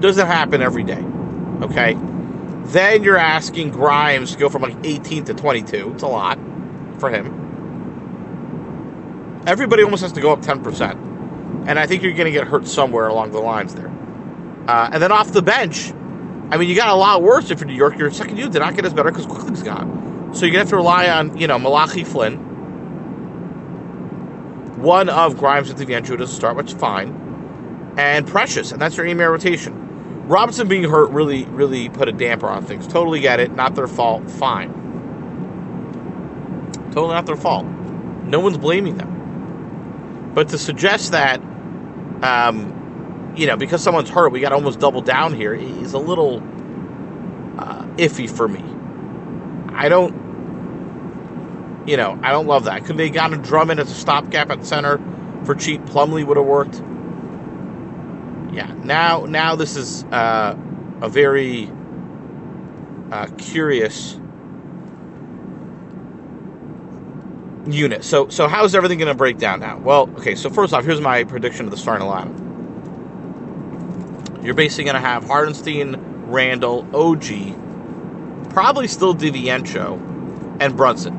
Doesn't 0.00 0.26
happen 0.26 0.62
every 0.62 0.84
day. 0.84 1.02
Okay? 1.62 1.96
Then 2.68 3.02
you're 3.02 3.16
asking 3.16 3.70
Grimes 3.70 4.32
to 4.32 4.38
go 4.38 4.48
from 4.48 4.62
like 4.62 4.76
18 4.84 5.24
to 5.24 5.34
22. 5.34 5.92
It's 5.94 6.02
a 6.02 6.06
lot 6.06 6.38
for 6.98 7.10
him. 7.10 7.46
Everybody 9.46 9.82
almost 9.82 10.02
has 10.02 10.12
to 10.12 10.20
go 10.20 10.32
up 10.32 10.42
10%. 10.42 11.66
And 11.66 11.78
I 11.78 11.86
think 11.86 12.02
you're 12.02 12.12
going 12.12 12.26
to 12.26 12.30
get 12.30 12.46
hurt 12.46 12.66
somewhere 12.66 13.08
along 13.08 13.32
the 13.32 13.38
lines 13.38 13.74
there. 13.74 13.88
Uh, 14.68 14.90
and 14.92 15.02
then 15.02 15.10
off 15.12 15.32
the 15.32 15.40
bench, 15.40 15.92
I 16.50 16.58
mean, 16.58 16.68
you 16.68 16.76
got 16.76 16.88
a 16.88 16.94
lot 16.94 17.22
worse 17.22 17.50
if 17.50 17.60
you're 17.60 17.66
New 17.66 17.74
York. 17.74 17.98
Your 17.98 18.10
second 18.10 18.36
unit 18.36 18.52
did 18.52 18.60
not 18.60 18.74
get 18.74 18.84
as 18.84 18.92
better 18.92 19.10
because 19.10 19.26
Quickley's 19.26 19.62
gone. 19.62 20.34
So 20.34 20.44
you're 20.44 20.52
going 20.52 20.52
to 20.52 20.58
have 20.58 20.68
to 20.70 20.76
rely 20.76 21.08
on, 21.08 21.38
you 21.38 21.46
know, 21.46 21.58
Malachi 21.58 22.04
Flynn. 22.04 22.36
One 24.82 25.08
of 25.08 25.38
Grimes 25.38 25.70
and 25.70 25.78
DiVincenzo 25.78 26.18
to 26.18 26.26
start, 26.26 26.56
which 26.56 26.72
is 26.72 26.78
fine. 26.78 27.94
And 27.96 28.26
Precious, 28.26 28.72
and 28.72 28.80
that's 28.80 28.96
your 28.96 29.06
email 29.06 29.30
rotation. 29.30 29.87
Robinson 30.28 30.68
being 30.68 30.84
hurt 30.84 31.10
really, 31.10 31.46
really 31.46 31.88
put 31.88 32.08
a 32.08 32.12
damper 32.12 32.48
on 32.48 32.64
things. 32.64 32.86
Totally 32.86 33.20
get 33.20 33.40
it. 33.40 33.52
Not 33.52 33.74
their 33.74 33.88
fault. 33.88 34.30
Fine. 34.30 34.74
Totally 36.92 37.14
not 37.14 37.24
their 37.24 37.36
fault. 37.36 37.64
No 37.64 38.38
one's 38.40 38.58
blaming 38.58 38.98
them. 38.98 40.32
But 40.34 40.50
to 40.50 40.58
suggest 40.58 41.12
that, 41.12 41.40
um, 42.22 43.32
you 43.36 43.46
know, 43.46 43.56
because 43.56 43.82
someone's 43.82 44.10
hurt, 44.10 44.30
we 44.30 44.40
got 44.40 44.50
to 44.50 44.54
almost 44.56 44.80
double 44.80 45.00
down 45.00 45.32
here 45.32 45.54
is 45.54 45.94
a 45.94 45.98
little 45.98 46.42
uh, 47.58 47.86
iffy 47.96 48.28
for 48.28 48.48
me. 48.48 48.62
I 49.74 49.88
don't, 49.88 50.12
you 51.88 51.96
know, 51.96 52.18
I 52.22 52.32
don't 52.32 52.46
love 52.46 52.64
that. 52.64 52.84
Could 52.84 52.98
they 52.98 53.08
got 53.08 53.32
a 53.32 53.36
Drummond 53.38 53.80
as 53.80 53.90
a 53.90 53.94
stopgap 53.94 54.50
at 54.50 54.66
center 54.66 55.00
for 55.44 55.54
cheap? 55.54 55.80
Plumlee 55.86 56.26
would 56.26 56.36
have 56.36 56.44
worked. 56.44 56.82
Yeah, 58.58 58.74
now 58.82 59.24
now 59.24 59.54
this 59.54 59.76
is 59.76 60.02
uh, 60.06 60.56
a 61.00 61.08
very 61.08 61.70
uh, 63.12 63.28
curious 63.38 64.18
unit. 67.68 68.02
So 68.02 68.28
so 68.30 68.48
how 68.48 68.64
is 68.64 68.74
everything 68.74 68.98
going 68.98 69.12
to 69.12 69.14
break 69.14 69.38
down 69.38 69.60
now? 69.60 69.78
Well, 69.78 70.10
okay. 70.18 70.34
So 70.34 70.50
first 70.50 70.74
off, 70.74 70.84
here's 70.84 71.00
my 71.00 71.22
prediction 71.22 71.66
of 71.66 71.70
the 71.70 71.76
starting 71.76 72.08
lineup. 72.08 72.34
You're 74.44 74.54
basically 74.54 74.86
going 74.86 74.96
to 74.96 75.08
have 75.08 75.22
Hartenstein, 75.22 75.94
Randle, 76.26 76.84
OG, 76.92 78.50
probably 78.50 78.88
still 78.88 79.14
DiVincenzo 79.14 80.56
and 80.58 80.76
Brunson. 80.76 81.14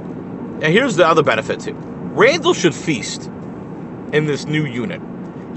And 0.61 0.73
here's 0.73 0.97
the 0.97 1.07
other 1.07 1.23
benefit 1.23 1.61
too. 1.61 1.71
Randle 1.73 2.53
should 2.53 2.75
feast 2.75 3.27
in 4.11 4.25
this 4.25 4.43
new 4.45 4.65
unit. 4.65 5.01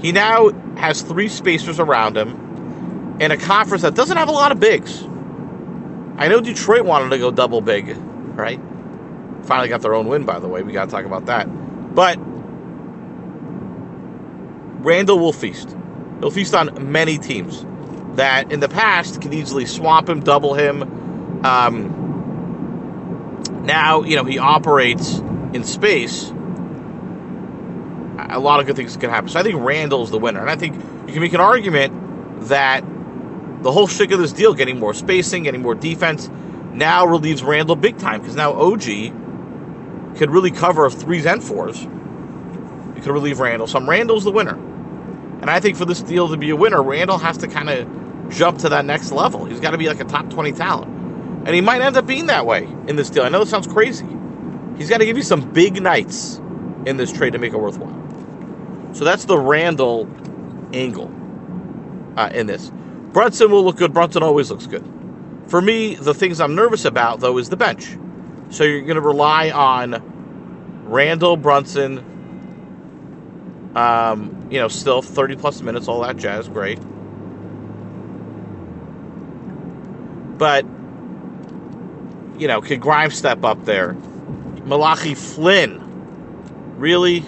He 0.03 0.11
now 0.11 0.49
has 0.75 1.01
three 1.01 1.29
spacers 1.29 1.79
around 1.79 2.15
him 2.15 3.17
in 3.19 3.31
a 3.31 3.37
conference 3.37 3.81
that 3.81 3.95
doesn't 3.95 4.17
have 4.17 4.29
a 4.29 4.33
lot 4.33 4.51
of 4.51 4.59
bigs. 4.59 5.03
I 6.17 6.27
know 6.27 6.41
Detroit 6.41 6.85
wanted 6.85 7.09
to 7.09 7.17
go 7.17 7.31
double 7.31 7.61
big, 7.61 7.97
right? 8.35 8.59
Finally 9.43 9.69
got 9.69 9.81
their 9.81 9.95
own 9.95 10.07
win, 10.07 10.25
by 10.25 10.39
the 10.39 10.47
way. 10.47 10.61
We 10.61 10.73
got 10.73 10.85
to 10.85 10.91
talk 10.91 11.05
about 11.05 11.25
that. 11.25 11.45
But 11.95 12.17
Randle 14.83 15.17
will 15.17 15.33
feast. 15.33 15.75
He'll 16.19 16.31
feast 16.31 16.53
on 16.53 16.91
many 16.91 17.17
teams 17.17 17.65
that 18.15 18.51
in 18.51 18.59
the 18.59 18.69
past 18.69 19.21
could 19.21 19.33
easily 19.33 19.65
swamp 19.65 20.09
him, 20.09 20.19
double 20.19 20.53
him, 20.53 20.83
um, 21.45 22.03
now, 23.63 24.03
you 24.03 24.15
know, 24.17 24.25
he 24.25 24.37
operates 24.37 25.19
in 25.53 25.63
space. 25.63 26.31
A 28.33 28.39
lot 28.39 28.59
of 28.59 28.65
good 28.65 28.75
things 28.75 28.97
can 28.97 29.09
happen. 29.09 29.29
So 29.29 29.39
I 29.39 29.43
think 29.43 29.55
Randle's 29.59 30.11
the 30.11 30.19
winner. 30.19 30.39
And 30.41 30.49
I 30.49 30.55
think 30.55 30.75
you 31.07 31.13
can 31.13 31.21
make 31.21 31.33
an 31.33 31.41
argument 31.41 32.47
that 32.47 32.83
the 33.63 33.71
whole 33.71 33.87
shtick 33.87 34.11
of 34.11 34.19
this 34.19 34.33
deal, 34.33 34.53
getting 34.53 34.79
more 34.79 34.93
spacing, 34.93 35.43
getting 35.43 35.61
more 35.61 35.75
defense, 35.75 36.29
now 36.73 37.05
relieves 37.05 37.43
Randle 37.43 37.75
big 37.75 37.97
time 37.97 38.21
because 38.21 38.35
now 38.35 38.53
OG 38.53 40.17
could 40.17 40.29
really 40.29 40.51
cover 40.51 40.89
threes 40.89 41.25
and 41.25 41.43
fours. 41.43 41.83
You 41.83 43.01
could 43.01 43.11
relieve 43.11 43.39
Randle 43.39 43.67
some. 43.67 43.89
Randle's 43.89 44.23
the 44.23 44.31
winner. 44.31 44.55
And 45.41 45.49
I 45.49 45.59
think 45.59 45.77
for 45.77 45.85
this 45.85 46.01
deal 46.01 46.29
to 46.29 46.37
be 46.37 46.49
a 46.49 46.55
winner, 46.55 46.81
Randle 46.81 47.17
has 47.17 47.37
to 47.39 47.47
kind 47.47 47.69
of 47.69 48.29
jump 48.29 48.59
to 48.59 48.69
that 48.69 48.85
next 48.85 49.11
level. 49.11 49.45
He's 49.45 49.59
got 49.59 49.71
to 49.71 49.77
be 49.77 49.87
like 49.87 49.99
a 49.99 50.05
top 50.05 50.29
20 50.29 50.51
talent. 50.53 50.87
And 51.45 51.53
he 51.53 51.61
might 51.61 51.81
end 51.81 51.97
up 51.97 52.07
being 52.07 52.27
that 52.27 52.45
way 52.45 52.63
in 52.87 52.95
this 52.95 53.09
deal. 53.09 53.23
I 53.23 53.29
know 53.29 53.41
it 53.41 53.47
sounds 53.47 53.67
crazy. 53.67 54.07
He's 54.77 54.89
got 54.89 54.99
to 54.99 55.05
give 55.05 55.17
you 55.17 55.23
some 55.23 55.51
big 55.51 55.81
nights 55.81 56.37
in 56.85 56.97
this 56.97 57.11
trade 57.11 57.33
to 57.33 57.39
make 57.39 57.53
it 57.53 57.57
worthwhile. 57.57 58.02
So 58.93 59.03
that's 59.03 59.25
the 59.25 59.37
Randle 59.37 60.07
angle 60.73 61.11
uh, 62.15 62.29
in 62.33 62.47
this. 62.47 62.71
Brunson 63.11 63.51
will 63.51 63.63
look 63.63 63.77
good. 63.77 63.93
Brunson 63.93 64.23
always 64.23 64.49
looks 64.49 64.67
good. 64.67 64.83
For 65.47 65.61
me, 65.61 65.95
the 65.95 66.13
things 66.13 66.39
I'm 66.39 66.55
nervous 66.55 66.85
about, 66.85 67.19
though, 67.19 67.37
is 67.37 67.49
the 67.49 67.57
bench. 67.57 67.97
So 68.49 68.63
you're 68.63 68.81
going 68.81 68.95
to 68.95 69.01
rely 69.01 69.51
on 69.51 70.01
Randle, 70.85 71.37
Brunson, 71.37 72.03
um, 73.75 74.47
you 74.51 74.59
know, 74.59 74.67
still 74.67 75.01
30 75.01 75.35
plus 75.37 75.61
minutes, 75.61 75.87
all 75.87 76.01
that 76.01 76.17
jazz, 76.17 76.47
great. 76.47 76.79
But, 80.37 80.65
you 82.39 82.47
know, 82.47 82.61
could 82.61 82.79
Grimes 82.79 83.15
step 83.15 83.43
up 83.43 83.65
there? 83.65 83.93
Malachi 84.65 85.15
Flynn, 85.15 85.79
really? 86.77 87.23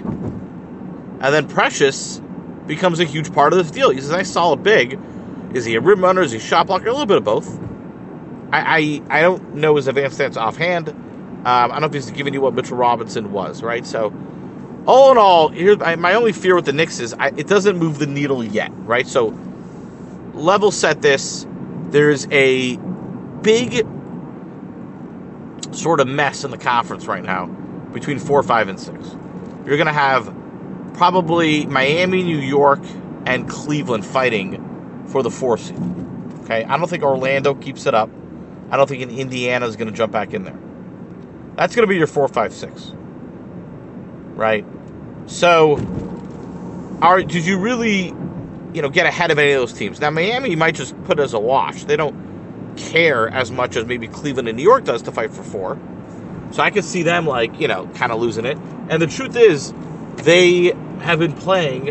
And 1.22 1.34
then 1.34 1.48
Precious 1.48 2.22
becomes 2.68 3.00
a 3.00 3.06
huge 3.06 3.34
part 3.34 3.54
of 3.54 3.60
this 3.60 3.72
deal. 3.72 3.90
He's 3.90 4.10
a 4.10 4.14
nice 4.14 4.30
solid 4.30 4.64
big. 4.64 5.00
Is 5.54 5.66
he 5.66 5.76
a 5.76 5.82
rim 5.82 6.04
runner? 6.04 6.22
Is 6.22 6.32
he 6.32 6.38
a 6.38 6.42
shot 6.42 6.68
blocker? 6.68 6.88
A 6.88 6.92
little 6.92 7.06
bit 7.06 7.18
of 7.18 7.24
both. 7.24 7.60
I, 8.52 9.02
I, 9.10 9.20
I 9.20 9.22
don't 9.22 9.56
know 9.56 9.76
his 9.76 9.88
advanced 9.88 10.20
stats 10.20 10.38
offhand. 10.38 10.90
Um, 10.90 11.46
I 11.46 11.68
don't 11.68 11.82
know 11.82 11.88
if 11.88 11.94
he's 11.94 12.12
giving 12.12 12.34
you 12.34 12.42
what 12.42 12.54
Mitchell 12.54 12.78
Robinson 12.78 13.32
was, 13.32 13.62
right? 13.62 13.86
So, 13.86 14.14
all 14.88 15.12
in 15.12 15.18
all, 15.18 15.50
here's 15.50 15.78
my 15.78 16.14
only 16.16 16.32
fear 16.32 16.56
with 16.56 16.66
the 16.66 16.74
Knicks 16.74 17.00
is 17.00 17.14
I, 17.14 17.28
it 17.28 17.48
doesn't 17.48 17.78
move 17.78 18.00
the 18.00 18.08
needle 18.08 18.44
yet, 18.44 18.72
right? 18.74 19.08
So, 19.08 19.38
level 20.34 20.72
set 20.72 21.02
this. 21.02 21.46
There's 21.90 22.28
a 22.32 22.78
big 23.42 23.86
sort 25.72 26.00
of 26.00 26.08
mess 26.08 26.44
in 26.44 26.52
the 26.52 26.58
conference 26.58 27.06
right 27.06 27.24
now 27.24 27.46
between 27.46 28.20
four, 28.20 28.42
five, 28.44 28.68
and 28.68 28.80
six. 28.80 29.16
You're 29.66 29.78
going 29.78 29.88
to 29.88 29.94
have 29.94 30.34
probably 30.96 31.66
Miami, 31.66 32.24
New 32.24 32.40
York, 32.40 32.82
and 33.25 33.50
Cleveland 33.50 34.06
fighting 34.06 35.06
for 35.08 35.24
the 35.24 35.32
four 35.32 35.58
seed. 35.58 35.78
Okay, 36.44 36.64
I 36.64 36.78
don't 36.78 36.90
think 36.90 37.04
Orlando 37.04 37.54
keeps 37.54 37.86
it 37.86 37.94
up. 37.94 38.10
I 38.70 38.78
don't 38.78 38.88
think 38.88 39.02
Indiana 39.12 39.66
is 39.68 39.75
going 39.75 39.90
to 39.90 39.96
jump 39.96 40.12
back 40.12 40.34
in 40.34 40.44
there. 40.44 40.58
That's 41.56 41.75
going 41.75 41.84
to 41.84 41.90
be 41.90 41.98
your 41.98 42.08
four, 42.08 42.28
five, 42.28 42.54
six. 42.54 42.92
Right. 44.36 44.66
So, 45.28 45.78
are 47.02 47.22
did 47.24 47.46
you 47.46 47.58
really, 47.58 48.08
you 48.74 48.82
know, 48.82 48.90
get 48.90 49.06
ahead 49.06 49.32
of 49.32 49.40
any 49.40 49.52
of 49.54 49.62
those 49.62 49.74
teams? 49.74 50.00
Now, 50.00 50.10
Miami 50.12 50.52
you 50.52 50.58
might 50.58 50.75
just 50.75 51.02
put 51.06 51.20
as 51.20 51.34
a 51.34 51.40
wash. 51.40 51.84
They 51.86 51.96
don't 51.96 52.75
care 52.78 53.30
as 53.30 53.52
much 53.52 53.75
as 53.75 53.86
maybe 53.86 54.08
Cleveland 54.08 54.48
and 54.48 54.58
New 54.58 54.64
York 54.64 54.84
does 54.84 55.02
to 55.04 55.12
fight 55.12 55.32
for 55.32 55.44
four. 55.44 55.80
So 56.52 56.62
I 56.62 56.70
could 56.70 56.86
see 56.86 57.04
them 57.04 57.25
like, 57.25 57.60
you 57.60 57.68
know, 57.68 57.88
kind 57.96 58.12
of 58.12 58.20
losing 58.20 58.46
it. 58.46 58.58
And 58.90 59.02
the 59.02 59.08
truth 59.08 59.36
is, 59.36 59.74
they 60.18 60.74
have 61.02 61.20
been 61.20 61.34
playing 61.34 61.90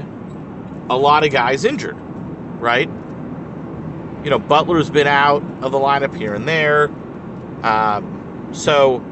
a 0.90 0.96
lot 0.96 1.24
of 1.24 1.30
guys 1.30 1.64
injured, 1.64 1.96
right? 2.60 2.88
You 4.24 4.30
know, 4.30 4.38
Butler's 4.38 4.90
been 4.90 5.06
out 5.06 5.42
of 5.62 5.72
the 5.72 5.78
lineup 5.78 6.14
here 6.14 6.34
and 6.34 6.48
there. 6.48 6.90
Um, 7.62 8.50
so 8.52 9.02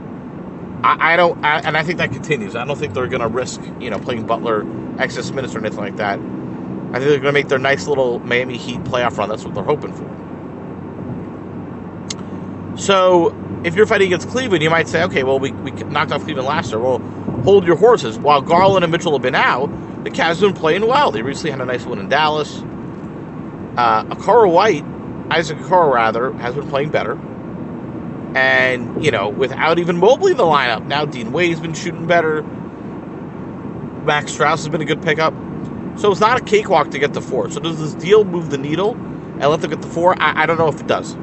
I, 0.83 1.15
I 1.15 1.17
don't, 1.17 1.45
I, 1.45 1.61
and 1.61 1.77
I 1.77 1.83
think 1.83 1.99
that 1.99 2.13
continues. 2.13 2.57
I 2.57 2.65
don't 2.65 2.79
think 2.79 2.95
they're 2.95 3.09
going 3.09 3.23
to 3.23 3.29
risk, 3.29 3.61
you 3.81 3.91
know, 3.91 3.99
playing 3.99 4.27
Butler 4.27 4.67
excess 4.99 5.31
minutes 5.31 5.55
or 5.55 5.59
anything 5.59 5.79
like 5.79 5.97
that. 5.97 6.19
I 6.19 6.99
think 6.99 7.09
they're 7.09 7.21
going 7.21 7.23
to 7.23 7.33
make 7.33 7.49
their 7.49 7.59
nice 7.59 7.87
little 7.87 8.19
Miami 8.21 8.59
Heat 8.59 8.85
playoff 8.85 9.17
run. 9.17 9.29
That's 9.29 9.45
what 9.45 9.55
they're 9.55 9.65
hoping 9.65 9.93
for. 9.93 10.09
So 12.77 13.35
if 13.65 13.75
you're 13.75 13.87
fighting 13.87 14.09
against 14.09 14.29
Cleveland, 14.29 14.63
you 14.63 14.71
might 14.71 14.89
say, 14.89 15.03
okay, 15.05 15.23
well, 15.23 15.39
we, 15.39 15.53
we 15.53 15.71
knocked 15.71 16.13
off 16.13 16.25
Cleveland 16.25 16.49
last 16.49 16.71
year. 16.71 16.81
Well, 16.81 16.99
hold 17.45 17.67
your 17.67 17.77
horses. 17.77 18.19
While 18.19 18.43
Garland 18.43 18.85
and 18.85 18.93
Mitchell 18.93 19.13
have 19.13 19.23
been 19.23 19.35
out, 19.35 19.67
the 20.05 20.11
Cavs 20.11 20.41
have 20.41 20.41
been 20.41 20.55
playing 20.55 20.87
well. 20.87 21.11
They 21.11 21.23
recently 21.23 21.51
had 21.51 21.61
a 21.61 21.65
nice 21.65 21.85
win 21.85 21.99
in 21.99 22.09
Dallas. 22.09 22.59
Uh, 23.77 24.05
Okoro 24.05 24.53
White, 24.53 24.85
Isaac 25.31 25.59
Okoro 25.59 25.93
rather, 25.93 26.33
has 26.35 26.55
been 26.55 26.69
playing 26.69 26.91
better. 26.91 27.19
And, 28.35 29.05
you 29.05 29.11
know, 29.11 29.29
without 29.29 29.79
even 29.79 29.99
Mobley 29.99 30.33
in 30.33 30.39
the 30.39 30.45
lineup, 30.45 30.87
now 30.87 31.05
Dean 31.05 31.33
Wade's 31.33 31.61
been 31.61 31.75
shooting 31.75 32.07
better. 32.07 32.43
Max 34.05 34.33
Strus 34.37 34.59
has 34.59 34.69
been 34.69 34.81
a 34.81 34.87
good 34.87 35.03
pickup. 35.03 35.35
So 35.97 36.11
it's 36.11 36.21
not 36.21 36.41
a 36.41 36.45
cakewalk 36.45 36.91
to 36.91 36.99
get 36.99 37.13
the 37.13 37.21
four. 37.21 37.51
So 37.51 37.61
does 37.61 37.79
this 37.79 37.95
deal 37.95 38.25
move 38.25 38.51
the 38.51 38.59
needle 38.59 38.93
and 38.93 39.43
let 39.43 39.61
them 39.61 39.71
get 39.71 39.83
the 39.83 39.89
four? 39.89 40.21
I, 40.21 40.43
I 40.43 40.47
don't 40.47 40.59
know 40.59 40.69
if 40.69 40.81
it 40.81 40.87
does. 40.87 41.15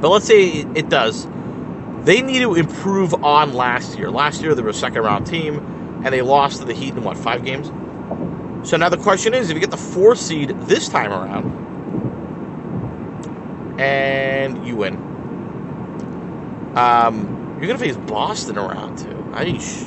But 0.00 0.10
let's 0.10 0.26
say 0.26 0.66
it 0.74 0.88
does. 0.88 1.26
They 2.04 2.22
need 2.22 2.40
to 2.40 2.54
improve 2.54 3.12
on 3.22 3.52
last 3.52 3.98
year. 3.98 4.10
Last 4.10 4.42
year 4.42 4.54
they 4.54 4.62
were 4.62 4.70
a 4.70 4.74
second 4.74 5.02
round 5.02 5.26
team 5.26 5.58
and 6.04 6.06
they 6.06 6.22
lost 6.22 6.58
to 6.60 6.64
the 6.64 6.72
Heat 6.72 6.94
in 6.94 7.04
what, 7.04 7.18
five 7.18 7.44
games? 7.44 7.68
So 8.68 8.76
now 8.76 8.88
the 8.88 8.96
question 8.96 9.34
is 9.34 9.50
if 9.50 9.54
you 9.54 9.60
get 9.60 9.70
the 9.70 9.76
four 9.76 10.16
seed 10.16 10.50
this 10.60 10.88
time 10.88 11.12
around 11.12 11.68
and 13.78 14.66
you 14.66 14.76
win, 14.76 14.96
um, 16.76 17.56
you're 17.58 17.66
going 17.66 17.78
to 17.78 17.84
face 17.84 17.96
Boston 17.96 18.56
around 18.56 18.98
two. 18.98 19.08
Aish. 19.32 19.86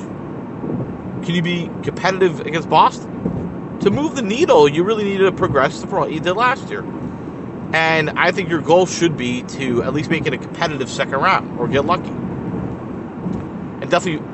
Can 1.24 1.34
you 1.34 1.42
be 1.42 1.68
competitive 1.82 2.40
against 2.40 2.68
Boston? 2.68 3.78
To 3.80 3.90
move 3.90 4.14
the 4.14 4.22
needle, 4.22 4.68
you 4.68 4.84
really 4.84 5.04
need 5.04 5.18
to 5.18 5.32
progress 5.32 5.80
from 5.80 6.00
what 6.00 6.12
you 6.12 6.20
did 6.20 6.34
last 6.34 6.68
year. 6.70 6.82
And 7.74 8.10
I 8.10 8.30
think 8.30 8.50
your 8.50 8.60
goal 8.60 8.86
should 8.86 9.16
be 9.16 9.42
to 9.42 9.82
at 9.82 9.92
least 9.92 10.08
make 10.08 10.26
it 10.26 10.32
a 10.32 10.38
competitive 10.38 10.88
second 10.88 11.14
round 11.16 11.58
or 11.58 11.66
get 11.66 11.84
lucky. 11.84 12.08
And 12.08 13.90
definitely 13.90 14.24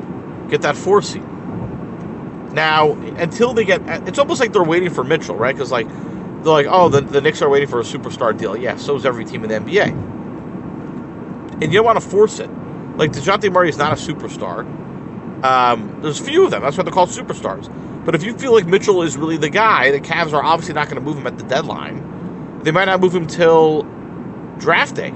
get 0.50 0.60
that 0.60 0.76
four 0.76 1.00
seed. 1.00 1.24
Now, 2.52 2.92
until 2.92 3.54
they 3.54 3.64
get, 3.64 3.80
it's 4.06 4.18
almost 4.18 4.40
like 4.40 4.52
they're 4.52 4.62
waiting 4.62 4.90
for 4.90 5.04
Mitchell, 5.04 5.36
right? 5.36 5.54
Because, 5.54 5.72
like, 5.72 5.88
they're 5.88 6.52
like, 6.52 6.66
oh, 6.68 6.90
the, 6.90 7.00
the 7.00 7.22
Knicks 7.22 7.40
are 7.40 7.48
waiting 7.48 7.66
for 7.66 7.80
a 7.80 7.82
superstar 7.82 8.36
deal. 8.36 8.54
Yeah, 8.58 8.76
so 8.76 8.94
is 8.94 9.06
every 9.06 9.24
team 9.24 9.42
in 9.42 9.48
the 9.48 9.54
NBA. 9.54 9.86
And 11.62 11.62
you 11.62 11.78
don't 11.78 11.86
want 11.86 11.98
to 11.98 12.06
force 12.06 12.40
it. 12.40 12.50
Like, 12.98 13.12
Dejounte 13.12 13.50
Murray 13.50 13.70
is 13.70 13.78
not 13.78 13.94
a 13.94 13.96
superstar. 13.96 14.66
Um, 15.42 16.02
there's 16.02 16.20
a 16.20 16.24
few 16.24 16.44
of 16.44 16.50
them. 16.50 16.60
That's 16.60 16.76
why 16.76 16.82
they're 16.82 16.92
called 16.92 17.08
superstars. 17.08 17.74
But 18.04 18.14
if 18.14 18.22
you 18.22 18.36
feel 18.36 18.52
like 18.52 18.66
Mitchell 18.66 19.00
is 19.02 19.16
really 19.16 19.38
the 19.38 19.48
guy, 19.48 19.92
the 19.92 20.00
Cavs 20.00 20.34
are 20.34 20.44
obviously 20.44 20.74
not 20.74 20.88
going 20.88 20.96
to 20.96 21.00
move 21.00 21.16
him 21.16 21.26
at 21.26 21.38
the 21.38 21.44
deadline 21.44 22.09
they 22.62 22.70
might 22.70 22.86
not 22.86 23.00
move 23.00 23.14
him 23.14 23.26
till 23.26 23.82
draft 24.58 24.94
day. 24.94 25.14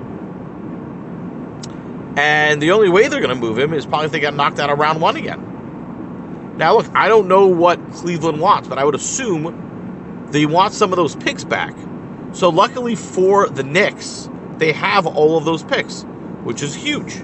And 2.17 2.63
the 2.63 2.71
only 2.71 2.89
way 2.89 3.09
they're 3.09 3.21
going 3.21 3.35
to 3.35 3.41
move 3.41 3.59
him 3.59 3.73
is 3.75 3.87
probably 3.87 4.07
if 4.07 4.13
they 4.13 4.21
got 4.21 4.35
knocked 4.35 4.61
out 4.61 4.71
of 4.71 4.79
round 4.79 5.01
one 5.01 5.17
again. 5.17 6.55
Now, 6.57 6.77
look, 6.77 6.87
I 6.95 7.09
don't 7.09 7.27
know 7.27 7.49
what 7.49 7.81
Cleveland 7.93 8.41
wants, 8.41 8.69
but 8.69 8.79
I 8.79 8.85
would 8.85 8.95
assume 8.95 10.29
they 10.31 10.47
want 10.47 10.73
some 10.73 10.93
of 10.93 10.97
those 10.97 11.17
picks 11.17 11.45
back. 11.45 11.75
So, 12.33 12.49
luckily 12.49 12.95
for 12.95 13.49
the 13.49 13.65
Knicks, 13.65 14.29
they 14.59 14.73
have 14.73 15.07
all 15.07 15.37
of 15.37 15.45
those 15.45 15.65
picks, 15.65 16.03
which 16.45 16.63
is 16.63 16.75
huge. 16.75 17.17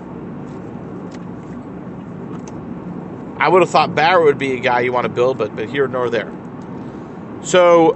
I 3.39 3.49
would 3.49 3.63
have 3.63 3.71
thought 3.71 3.95
Barrett 3.95 4.25
would 4.25 4.39
be 4.39 4.55
a 4.55 4.61
guy 4.61 4.81
you 4.81 4.93
want 4.93 5.05
to 5.05 5.09
build, 5.09 5.39
but, 5.39 5.55
but 5.57 5.69
here 5.69 5.89
nor 5.89 6.11
there. 6.11 6.31
So, 7.43 7.93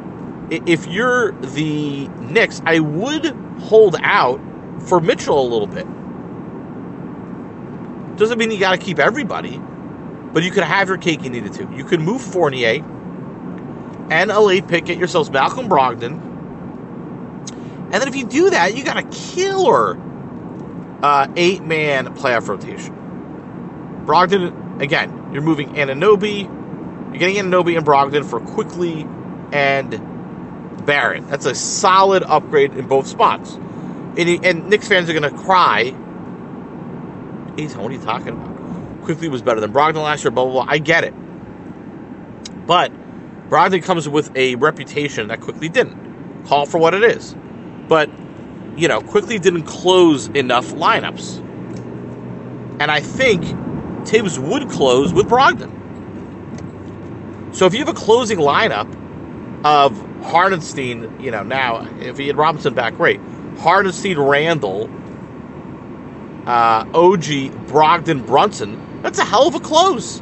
if 0.51 0.87
you're 0.87 1.33
the 1.33 2.09
Knicks, 2.09 2.63
I 2.65 2.81
would 2.81 3.27
hold 3.61 3.97
out 4.03 4.41
for 4.83 5.01
Mitchell 5.01 5.41
a 5.41 5.49
little 5.49 5.67
bit. 5.67 5.87
Doesn't 8.17 8.39
mean 8.39 8.51
you 8.51 8.59
got 8.59 8.73
to 8.73 8.79
keep 8.79 8.99
everybody, 8.99 9.61
but 10.33 10.43
you 10.43 10.51
could 10.51 10.65
have 10.65 10.89
your 10.89 10.99
cake 10.99 11.23
you 11.23 11.31
needed 11.31 11.53
to. 11.55 11.69
You 11.75 11.85
could 11.85 12.01
move 12.01 12.21
Fournier 12.21 12.85
and 14.11 14.31
a 14.31 14.41
late 14.41 14.69
pick, 14.69 14.85
get 14.85 14.99
yourselves 14.99 15.31
Malcolm 15.31 15.69
Brogdon. 15.69 16.21
And 17.93 17.93
then 17.93 18.09
if 18.09 18.15
you 18.15 18.27
do 18.27 18.51
that, 18.51 18.77
you 18.77 18.85
got 18.85 18.99
a 18.99 19.03
killer 19.05 19.99
uh, 21.03 21.29
eight 21.37 21.63
man 21.63 22.15
playoff 22.15 22.49
rotation. 22.49 22.95
Brogdon, 24.05 24.81
again, 24.81 25.31
you're 25.33 25.43
moving 25.43 25.71
Anunoby. 25.71 26.43
You're 26.43 27.19
getting 27.19 27.37
Anunoby 27.37 27.77
and 27.77 27.87
Brogdon 27.87 28.25
for 28.25 28.41
Quickley 28.41 29.07
and 29.53 29.93
Barrett. 30.85 31.29
That's 31.29 31.47
a 31.47 31.55
solid 31.55 32.23
upgrade 32.23 32.75
in 32.75 32.87
both 32.87 33.07
spots. 33.07 33.55
And, 34.17 34.29
he, 34.29 34.41
and 34.43 34.69
Knicks 34.69 34.89
fans 34.89 35.09
are 35.11 35.19
going 35.19 35.35
to 35.35 35.43
cry. 35.43 35.95
He's, 37.57 37.77
what 37.77 37.91
are 37.91 37.95
you 37.95 38.01
talking 38.01 38.29
about? 38.29 39.03
Quickley 39.03 39.29
was 39.29 39.43
better 39.43 39.61
than 39.61 39.73
Brogdon 39.73 40.03
last 40.03 40.25
year, 40.25 40.31
blah, 40.31 40.45
blah, 40.45 40.65
blah. 40.65 40.67
I 40.69 40.79
get 40.79 41.05
it. 41.05 41.15
But 42.67 42.93
Brogdon 43.49 43.83
comes 43.83 44.09
with 44.09 44.35
a 44.37 44.55
reputation 44.57 45.29
that 45.29 45.41
Quickley 45.41 45.69
didn't. 45.69 46.45
Call 46.47 46.67
for 46.67 46.79
what 46.79 46.95
it 46.95 47.03
is. 47.03 47.35
But, 47.89 48.11
you 48.77 48.89
know, 48.89 49.01
Quickley 49.01 49.39
didn't 49.39 49.65
close 49.65 50.29
enough 50.29 50.67
lineups. 50.69 51.41
And 52.81 52.91
I 52.91 53.01
think 53.01 53.45
Thibs 54.07 54.39
would 54.39 54.69
close 54.69 55.13
with 55.13 55.27
Brogdon. 55.27 55.73
So 57.55 57.67
if 57.67 57.73
you 57.73 57.81
have 57.81 57.89
a 57.89 57.95
closing 57.95 58.39
lineup 58.39 58.93
of 59.65 60.14
Hartenstein, 60.25 61.21
you 61.21 61.31
know, 61.31 61.43
now 61.43 61.87
if 62.01 62.19
he 62.19 62.27
had 62.27 62.37
Robinson 62.37 62.75
back, 62.75 62.97
great. 62.97 63.21
Hartenstein, 63.59 64.19
Randle, 64.19 64.91
uh, 66.47 66.85
OG, 66.95 67.51
Brogdon, 67.67 68.27
Brunson. 68.27 69.03
That's 69.03 69.19
a 69.19 69.25
hell 69.25 69.47
of 69.47 69.55
a 69.55 69.61
close, 69.61 70.21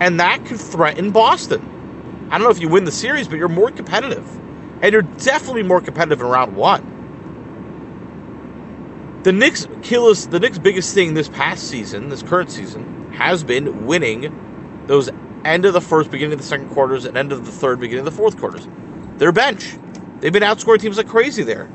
and 0.00 0.20
that 0.20 0.44
could 0.46 0.60
threaten 0.60 1.10
Boston. 1.10 2.28
I 2.30 2.38
don't 2.38 2.44
know 2.44 2.50
if 2.50 2.60
you 2.60 2.68
win 2.68 2.84
the 2.84 2.92
series, 2.92 3.28
but 3.28 3.36
you're 3.36 3.48
more 3.48 3.70
competitive, 3.70 4.26
and 4.82 4.92
you're 4.92 5.02
definitely 5.02 5.62
more 5.62 5.80
competitive 5.80 6.20
in 6.20 6.26
round 6.26 6.56
one. 6.56 6.94
The 9.22 9.32
Knicks 9.32 9.66
kill 9.82 10.06
us. 10.06 10.26
The 10.26 10.40
Knicks' 10.40 10.58
biggest 10.58 10.94
thing 10.94 11.14
this 11.14 11.28
past 11.28 11.68
season, 11.68 12.08
this 12.08 12.22
current 12.22 12.50
season, 12.50 13.12
has 13.12 13.44
been 13.44 13.86
winning 13.86 14.84
those 14.86 15.10
end 15.44 15.64
of 15.64 15.72
the 15.72 15.80
first, 15.80 16.10
beginning 16.10 16.34
of 16.34 16.38
the 16.38 16.46
second 16.46 16.70
quarters, 16.70 17.04
and 17.04 17.16
end 17.16 17.32
of 17.32 17.44
the 17.44 17.52
third, 17.52 17.80
beginning 17.80 18.06
of 18.06 18.12
the 18.12 18.16
fourth 18.16 18.38
quarters. 18.38 18.68
Their 19.18 19.32
bench, 19.32 19.76
they've 20.20 20.32
been 20.32 20.42
outscoring 20.42 20.80
teams 20.80 20.96
like 20.96 21.08
crazy 21.08 21.42
there, 21.42 21.70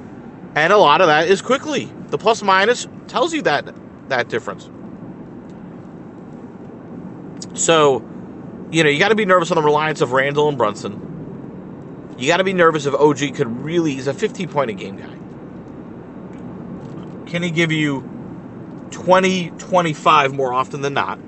and 0.56 0.72
a 0.72 0.78
lot 0.78 1.02
of 1.02 1.08
that 1.08 1.28
is 1.28 1.42
Quickley. 1.42 1.92
The 2.08 2.18
plus 2.18 2.44
minus 2.44 2.88
tells 3.08 3.34
you 3.34 3.42
that 3.44 3.74
that 4.10 4.30
difference. 4.30 4.70
So, 7.54 8.08
you 8.72 8.84
know, 8.84 8.90
you 8.90 9.00
got 9.00 9.10
to 9.10 9.16
be 9.16 9.26
nervous 9.26 9.52
on 9.52 9.56
the 9.56 9.64
reliance 9.64 10.02
of 10.02 10.12
Randle 10.12 10.50
and 10.50 10.58
Brunson. 10.58 12.16
You 12.18 12.28
got 12.28 12.38
to 12.38 12.44
be 12.44 12.54
nervous 12.54 12.86
if 12.86 12.94
OG 12.94 13.36
could 13.36 13.48
really. 13.64 13.94
He's 13.94 14.08
a 14.08 14.14
15 14.14 14.50
point 14.50 14.70
a 14.70 14.74
game 14.74 14.98
guy. 14.98 15.18
Can 17.30 17.44
he 17.44 17.50
give 17.50 17.72
you 17.72 18.02
20, 18.92 19.52
25 19.52 20.34
more 20.34 20.54
often 20.54 20.82
than 20.82 20.94
not? 20.94 21.20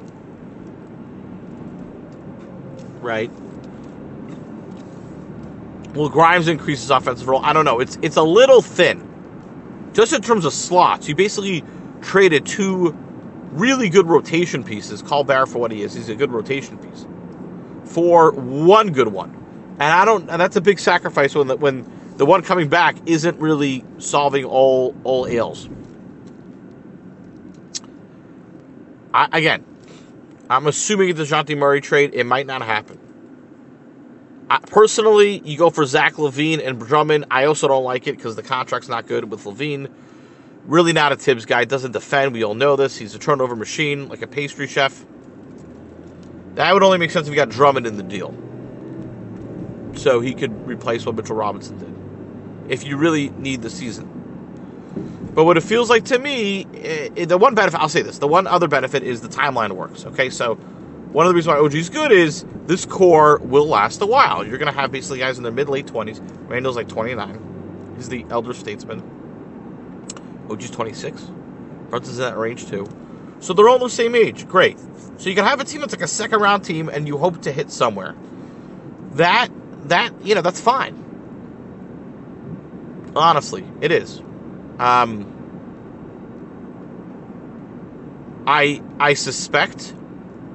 Right? 3.01 3.31
Will 5.93 6.09
Grimes 6.09 6.47
increase 6.47 6.81
his 6.81 6.89
offensive 6.89 7.27
role? 7.27 7.43
I 7.43 7.53
don't 7.53 7.65
know. 7.65 7.79
It's 7.79 7.97
it's 8.01 8.17
a 8.17 8.23
little 8.23 8.61
thin. 8.61 9.09
Just 9.93 10.13
in 10.13 10.21
terms 10.21 10.45
of 10.45 10.53
slots, 10.53 11.07
you 11.07 11.15
basically 11.15 11.63
traded 12.01 12.45
two 12.45 12.97
really 13.51 13.89
good 13.89 14.07
rotation 14.07 14.63
pieces. 14.63 15.01
Call 15.01 15.23
Bear 15.23 15.45
for 15.45 15.59
what 15.59 15.71
he 15.71 15.83
is. 15.83 15.93
He's 15.93 16.09
a 16.09 16.15
good 16.15 16.31
rotation 16.31 16.77
piece 16.77 17.05
for 17.85 18.31
one 18.31 18.91
good 18.91 19.09
one, 19.09 19.29
and 19.73 19.83
I 19.83 20.05
don't. 20.05 20.29
And 20.29 20.41
that's 20.41 20.55
a 20.55 20.61
big 20.61 20.79
sacrifice 20.79 21.35
when 21.35 21.47
the, 21.47 21.57
when 21.57 21.85
the 22.17 22.25
one 22.25 22.41
coming 22.41 22.69
back 22.69 22.95
isn't 23.05 23.39
really 23.39 23.85
solving 23.99 24.45
all 24.45 24.95
all 25.03 25.27
ails. 25.27 25.69
I, 29.13 29.27
again, 29.31 29.63
I'm 30.49 30.65
assuming 30.65 31.09
it's 31.09 31.19
a 31.19 31.23
Dejounte 31.23 31.55
Murray 31.55 31.81
trade. 31.81 32.11
It 32.13 32.25
might 32.25 32.47
not 32.47 32.63
happen. 32.63 32.99
Personally, 34.59 35.39
you 35.39 35.57
go 35.57 35.69
for 35.69 35.85
Zach 35.85 36.13
LaVine 36.13 36.65
and 36.65 36.79
Drummond. 36.79 37.25
I 37.31 37.45
also 37.45 37.67
don't 37.67 37.83
like 37.83 38.07
it 38.07 38.17
because 38.17 38.35
the 38.35 38.43
contract's 38.43 38.89
not 38.89 39.07
good 39.07 39.29
with 39.29 39.45
Levine. 39.45 39.87
Really 40.65 40.93
not 40.93 41.11
a 41.11 41.15
Thibs 41.15 41.45
guy. 41.45 41.65
Doesn't 41.65 41.91
defend. 41.91 42.33
We 42.33 42.43
all 42.43 42.55
know 42.55 42.75
this. 42.75 42.95
He's 42.97 43.15
a 43.15 43.19
turnover 43.19 43.55
machine, 43.55 44.07
like 44.09 44.21
a 44.21 44.27
pastry 44.27 44.67
chef. 44.67 45.05
That 46.55 46.73
would 46.73 46.83
only 46.83 46.97
make 46.97 47.11
sense 47.11 47.27
if 47.27 47.31
you 47.31 47.35
got 47.35 47.49
Drummond 47.49 47.87
in 47.87 47.97
the 47.97 48.03
deal. 48.03 48.33
So 49.95 50.19
he 50.19 50.33
could 50.33 50.67
replace 50.67 51.05
what 51.05 51.15
Mitchell 51.15 51.35
Robinson 51.35 51.77
did. 51.77 52.71
If 52.71 52.83
you 52.83 52.97
really 52.97 53.29
need 53.31 53.61
the 53.61 53.69
season. 53.69 54.09
But 55.33 55.45
what 55.45 55.57
it 55.57 55.61
feels 55.61 55.89
like 55.89 56.05
to 56.05 56.19
me, 56.19 56.67
it, 56.73 57.13
eh, 57.17 57.25
the 57.25 57.37
one 57.37 57.55
benefit, 57.55 57.79
I'll 57.79 57.89
say 57.89 58.03
this, 58.03 58.19
the 58.19 58.27
one 58.27 58.45
other 58.45 58.67
benefit 58.67 59.03
is 59.03 59.21
the 59.21 59.27
timeline 59.27 59.71
works. 59.71 60.05
Okay, 60.05 60.29
so 60.29 60.59
one 61.13 61.27
of 61.27 61.29
the 61.29 61.35
reasons 61.35 61.55
why 61.55 61.59
OG 61.59 61.75
is 61.75 61.89
good 61.89 62.11
is 62.11 62.43
this 62.65 62.85
core 62.85 63.37
will 63.37 63.67
last 63.67 64.01
a 64.01 64.05
while. 64.05 64.45
You're 64.45 64.57
going 64.57 64.71
to 64.71 64.79
have 64.79 64.91
basically 64.91 65.19
guys 65.19 65.37
in 65.37 65.43
their 65.43 65.51
mid 65.51 65.69
late 65.69 65.85
20s. 65.85 66.19
Randle's 66.49 66.75
like 66.75 66.87
29. 66.87 67.93
He's 67.95 68.09
the 68.09 68.25
elder 68.31 68.53
statesman. 68.53 69.01
OG's 70.49 70.71
26. 70.71 71.21
Brunson's 71.89 72.17
in 72.17 72.23
that 72.23 72.37
range 72.37 72.67
too. 72.67 72.87
So 73.39 73.53
they're 73.53 73.69
all 73.69 73.77
the 73.77 73.89
same 73.89 74.15
age. 74.15 74.47
Great. 74.47 74.79
So 75.17 75.29
you 75.29 75.35
can 75.35 75.45
have 75.45 75.59
a 75.59 75.63
team 75.63 75.81
that's 75.81 75.93
like 75.93 76.01
a 76.01 76.07
second 76.07 76.39
round 76.39 76.65
team 76.65 76.89
and 76.89 77.07
you 77.07 77.17
hope 77.17 77.43
to 77.43 77.51
hit 77.51 77.69
somewhere. 77.69 78.15
That, 79.11 79.49
that, 79.85 80.13
you 80.25 80.33
know, 80.33 80.41
that's 80.41 80.59
fine. 80.59 80.99
Honestly, 83.15 83.63
it 83.81 83.91
is. 83.91 84.19
Um, 84.79 85.29
I 88.47 88.81
I 88.99 89.13
suspect 89.13 89.93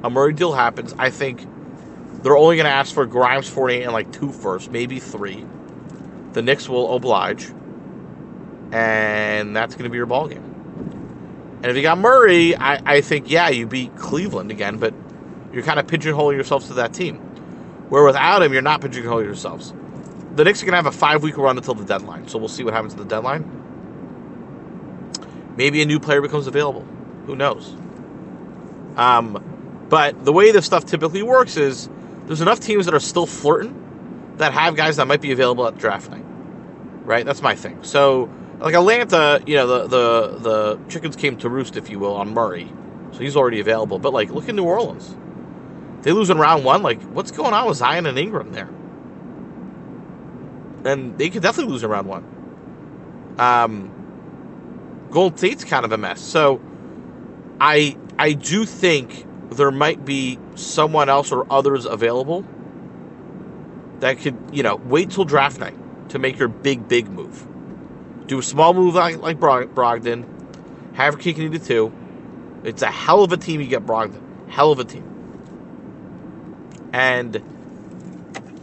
a 0.02 0.10
Murray 0.10 0.32
deal 0.32 0.52
happens. 0.52 0.94
I 0.98 1.10
think 1.10 1.46
they're 2.22 2.36
only 2.36 2.56
going 2.56 2.66
to 2.66 2.70
ask 2.70 2.94
for 2.94 3.06
Grimes 3.06 3.48
48 3.48 3.82
and 3.84 3.92
like 3.92 4.12
two 4.12 4.32
first, 4.32 4.70
maybe 4.70 4.98
three. 5.00 5.44
The 6.32 6.42
Knicks 6.42 6.68
will 6.68 6.94
oblige, 6.94 7.50
and 8.70 9.56
that's 9.56 9.74
going 9.74 9.84
to 9.84 9.90
be 9.90 9.96
your 9.96 10.06
ball 10.06 10.28
game. 10.28 10.44
And 11.62 11.66
if 11.66 11.76
you 11.76 11.82
got 11.82 11.98
Murray, 11.98 12.54
I, 12.54 12.96
I 12.96 13.00
think 13.00 13.30
yeah, 13.30 13.48
you 13.48 13.66
beat 13.66 13.96
Cleveland 13.96 14.50
again, 14.50 14.78
but 14.78 14.94
you're 15.52 15.64
kind 15.64 15.80
of 15.80 15.86
pigeonholing 15.86 16.34
yourselves 16.34 16.68
to 16.68 16.74
that 16.74 16.92
team. 16.92 17.16
Where 17.88 18.04
without 18.04 18.42
him, 18.42 18.52
you're 18.52 18.62
not 18.62 18.80
pigeonholing 18.80 19.24
yourselves. 19.24 19.72
The 20.34 20.44
Knicks 20.44 20.62
are 20.62 20.66
going 20.66 20.72
to 20.72 20.76
have 20.76 20.86
a 20.86 20.92
five 20.92 21.22
week 21.22 21.36
run 21.36 21.56
until 21.56 21.74
the 21.74 21.84
deadline, 21.84 22.28
so 22.28 22.38
we'll 22.38 22.48
see 22.48 22.62
what 22.62 22.74
happens 22.74 22.92
at 22.92 22.98
the 22.98 23.04
deadline. 23.04 23.54
Maybe 25.56 25.82
a 25.82 25.86
new 25.86 25.98
player 25.98 26.20
becomes 26.20 26.46
available. 26.46 26.86
Who 27.26 27.34
knows? 27.34 27.74
Um, 28.96 29.57
but 29.88 30.24
the 30.24 30.32
way 30.32 30.52
this 30.52 30.66
stuff 30.66 30.84
typically 30.84 31.22
works 31.22 31.56
is 31.56 31.88
there's 32.26 32.40
enough 32.40 32.60
teams 32.60 32.84
that 32.84 32.94
are 32.94 33.00
still 33.00 33.26
flirting 33.26 33.74
that 34.36 34.52
have 34.52 34.76
guys 34.76 34.96
that 34.96 35.06
might 35.06 35.20
be 35.20 35.32
available 35.32 35.66
at 35.66 35.78
draft 35.78 36.10
night. 36.10 36.24
Right? 37.04 37.24
That's 37.24 37.42
my 37.42 37.54
thing. 37.54 37.82
So, 37.84 38.30
like 38.58 38.74
Atlanta, 38.74 39.42
you 39.46 39.56
know, 39.56 39.66
the 39.66 39.86
the 39.86 40.38
the 40.38 40.78
chickens 40.88 41.16
came 41.16 41.36
to 41.38 41.48
roost, 41.48 41.76
if 41.76 41.88
you 41.88 41.98
will, 41.98 42.14
on 42.14 42.34
Murray. 42.34 42.70
So 43.12 43.20
he's 43.20 43.36
already 43.36 43.60
available. 43.60 43.98
But 43.98 44.12
like, 44.12 44.30
look 44.30 44.48
at 44.48 44.54
New 44.54 44.64
Orleans. 44.64 45.16
They 46.02 46.12
lose 46.12 46.30
in 46.30 46.38
round 46.38 46.64
one. 46.64 46.82
Like, 46.82 47.00
what's 47.02 47.30
going 47.30 47.54
on 47.54 47.66
with 47.66 47.78
Zion 47.78 48.06
and 48.06 48.18
Ingram 48.18 48.52
there? 48.52 48.68
And 50.84 51.16
they 51.18 51.30
could 51.30 51.42
definitely 51.42 51.72
lose 51.72 51.82
in 51.82 51.90
round 51.90 52.06
one. 52.06 53.34
Um, 53.38 55.06
Golden 55.10 55.38
State's 55.38 55.64
kind 55.64 55.84
of 55.84 55.92
a 55.92 55.98
mess. 55.98 56.20
So 56.20 56.60
I 57.60 57.96
I 58.18 58.32
do 58.32 58.66
think 58.66 59.26
there 59.50 59.70
might 59.70 60.04
be 60.04 60.38
someone 60.54 61.08
else 61.08 61.32
or 61.32 61.50
others 61.50 61.86
available 61.86 62.44
that 64.00 64.18
could, 64.18 64.36
you 64.52 64.62
know, 64.62 64.76
wait 64.76 65.10
till 65.10 65.24
draft 65.24 65.58
night 65.58 65.76
to 66.10 66.18
make 66.18 66.38
your 66.38 66.48
big, 66.48 66.88
big 66.88 67.08
move. 67.08 67.46
Do 68.26 68.38
a 68.38 68.42
small 68.42 68.74
move 68.74 68.94
like, 68.94 69.18
like 69.18 69.38
Brogdon, 69.38 70.26
have 70.94 71.26
eat 71.26 71.38
it 71.38 71.64
too. 71.64 71.92
It's 72.64 72.82
a 72.82 72.90
hell 72.90 73.22
of 73.22 73.32
a 73.32 73.36
team 73.36 73.60
you 73.60 73.66
get 73.66 73.86
Brogdon. 73.86 74.48
Hell 74.48 74.72
of 74.72 74.78
a 74.78 74.84
team. 74.84 75.04
And, 76.92 77.42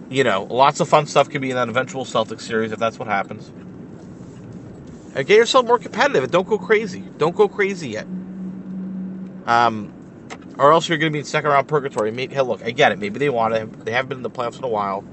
you 0.09 0.23
know, 0.23 0.43
lots 0.43 0.79
of 0.79 0.89
fun 0.89 1.05
stuff 1.07 1.29
could 1.29 1.41
be 1.41 1.49
in 1.49 1.55
that 1.55 1.69
eventual 1.69 2.05
Celtics 2.05 2.41
series 2.41 2.71
if 2.71 2.79
that's 2.79 2.99
what 2.99 3.07
happens. 3.07 3.51
And 5.15 5.25
get 5.25 5.37
yourself 5.37 5.65
more 5.65 5.79
competitive 5.79 6.29
don't 6.29 6.47
go 6.47 6.57
crazy. 6.57 7.01
Don't 7.17 7.35
go 7.35 7.47
crazy 7.47 7.89
yet. 7.89 8.05
Um, 9.45 9.93
or 10.57 10.71
else 10.71 10.87
you're 10.87 10.97
going 10.97 11.11
to 11.11 11.13
be 11.13 11.19
in 11.19 11.25
second 11.25 11.51
round 11.51 11.67
purgatory. 11.67 12.11
Maybe, 12.11 12.33
hey, 12.33 12.41
look, 12.41 12.63
I 12.63 12.71
get 12.71 12.91
it. 12.91 12.99
Maybe 12.99 13.19
they 13.19 13.29
want 13.29 13.53
him. 13.53 13.71
They 13.83 13.91
haven't 13.91 14.09
been 14.09 14.17
in 14.19 14.23
the 14.23 14.29
playoffs 14.29 14.57
in 14.57 14.63
a 14.63 14.69
while. 14.69 15.03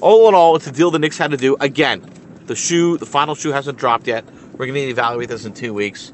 All 0.00 0.28
in 0.28 0.34
all, 0.34 0.56
it's 0.56 0.66
a 0.66 0.72
deal 0.72 0.90
the 0.90 0.98
Knicks 0.98 1.18
had 1.18 1.30
to 1.30 1.36
do. 1.36 1.56
Again, 1.60 2.08
the 2.46 2.56
shoe, 2.56 2.96
the 2.98 3.06
final 3.06 3.34
shoe 3.34 3.52
hasn't 3.52 3.78
dropped 3.78 4.06
yet. 4.06 4.24
We're 4.52 4.66
going 4.66 4.74
to 4.74 4.80
evaluate 4.80 5.28
this 5.28 5.44
in 5.44 5.54
two 5.54 5.74
weeks. 5.74 6.12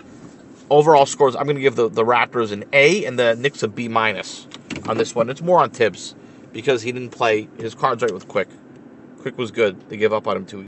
Overall 0.71 1.07
scores, 1.07 1.35
I'm 1.35 1.45
going 1.45 1.57
to 1.57 1.63
give 1.63 1.77
the, 1.77 1.89
the 1.89 2.05
Raptors 2.05 2.53
an 2.53 2.65
A 2.73 3.05
and 3.05 3.19
the 3.19 3.35
Knicks 3.37 3.63
a 3.63 3.69
B 3.69 3.89
minus 3.89 4.47
on 4.87 4.99
this 4.99 5.15
one. 5.15 5.31
It's 5.31 5.43
more 5.43 5.61
on 5.61 5.71
Thibs 5.71 6.15
because 6.53 6.83
he 6.83 6.93
didn't 6.93 7.11
play 7.11 7.49
his 7.59 7.75
cards 7.75 8.03
right 8.03 8.13
with 8.13 8.29
Quick. 8.29 8.49
Quick 9.21 9.37
was 9.37 9.51
good. 9.51 9.89
They 9.91 9.97
gave 9.97 10.13
up 10.13 10.27
on 10.27 10.37
him 10.37 10.47
two 10.47 10.57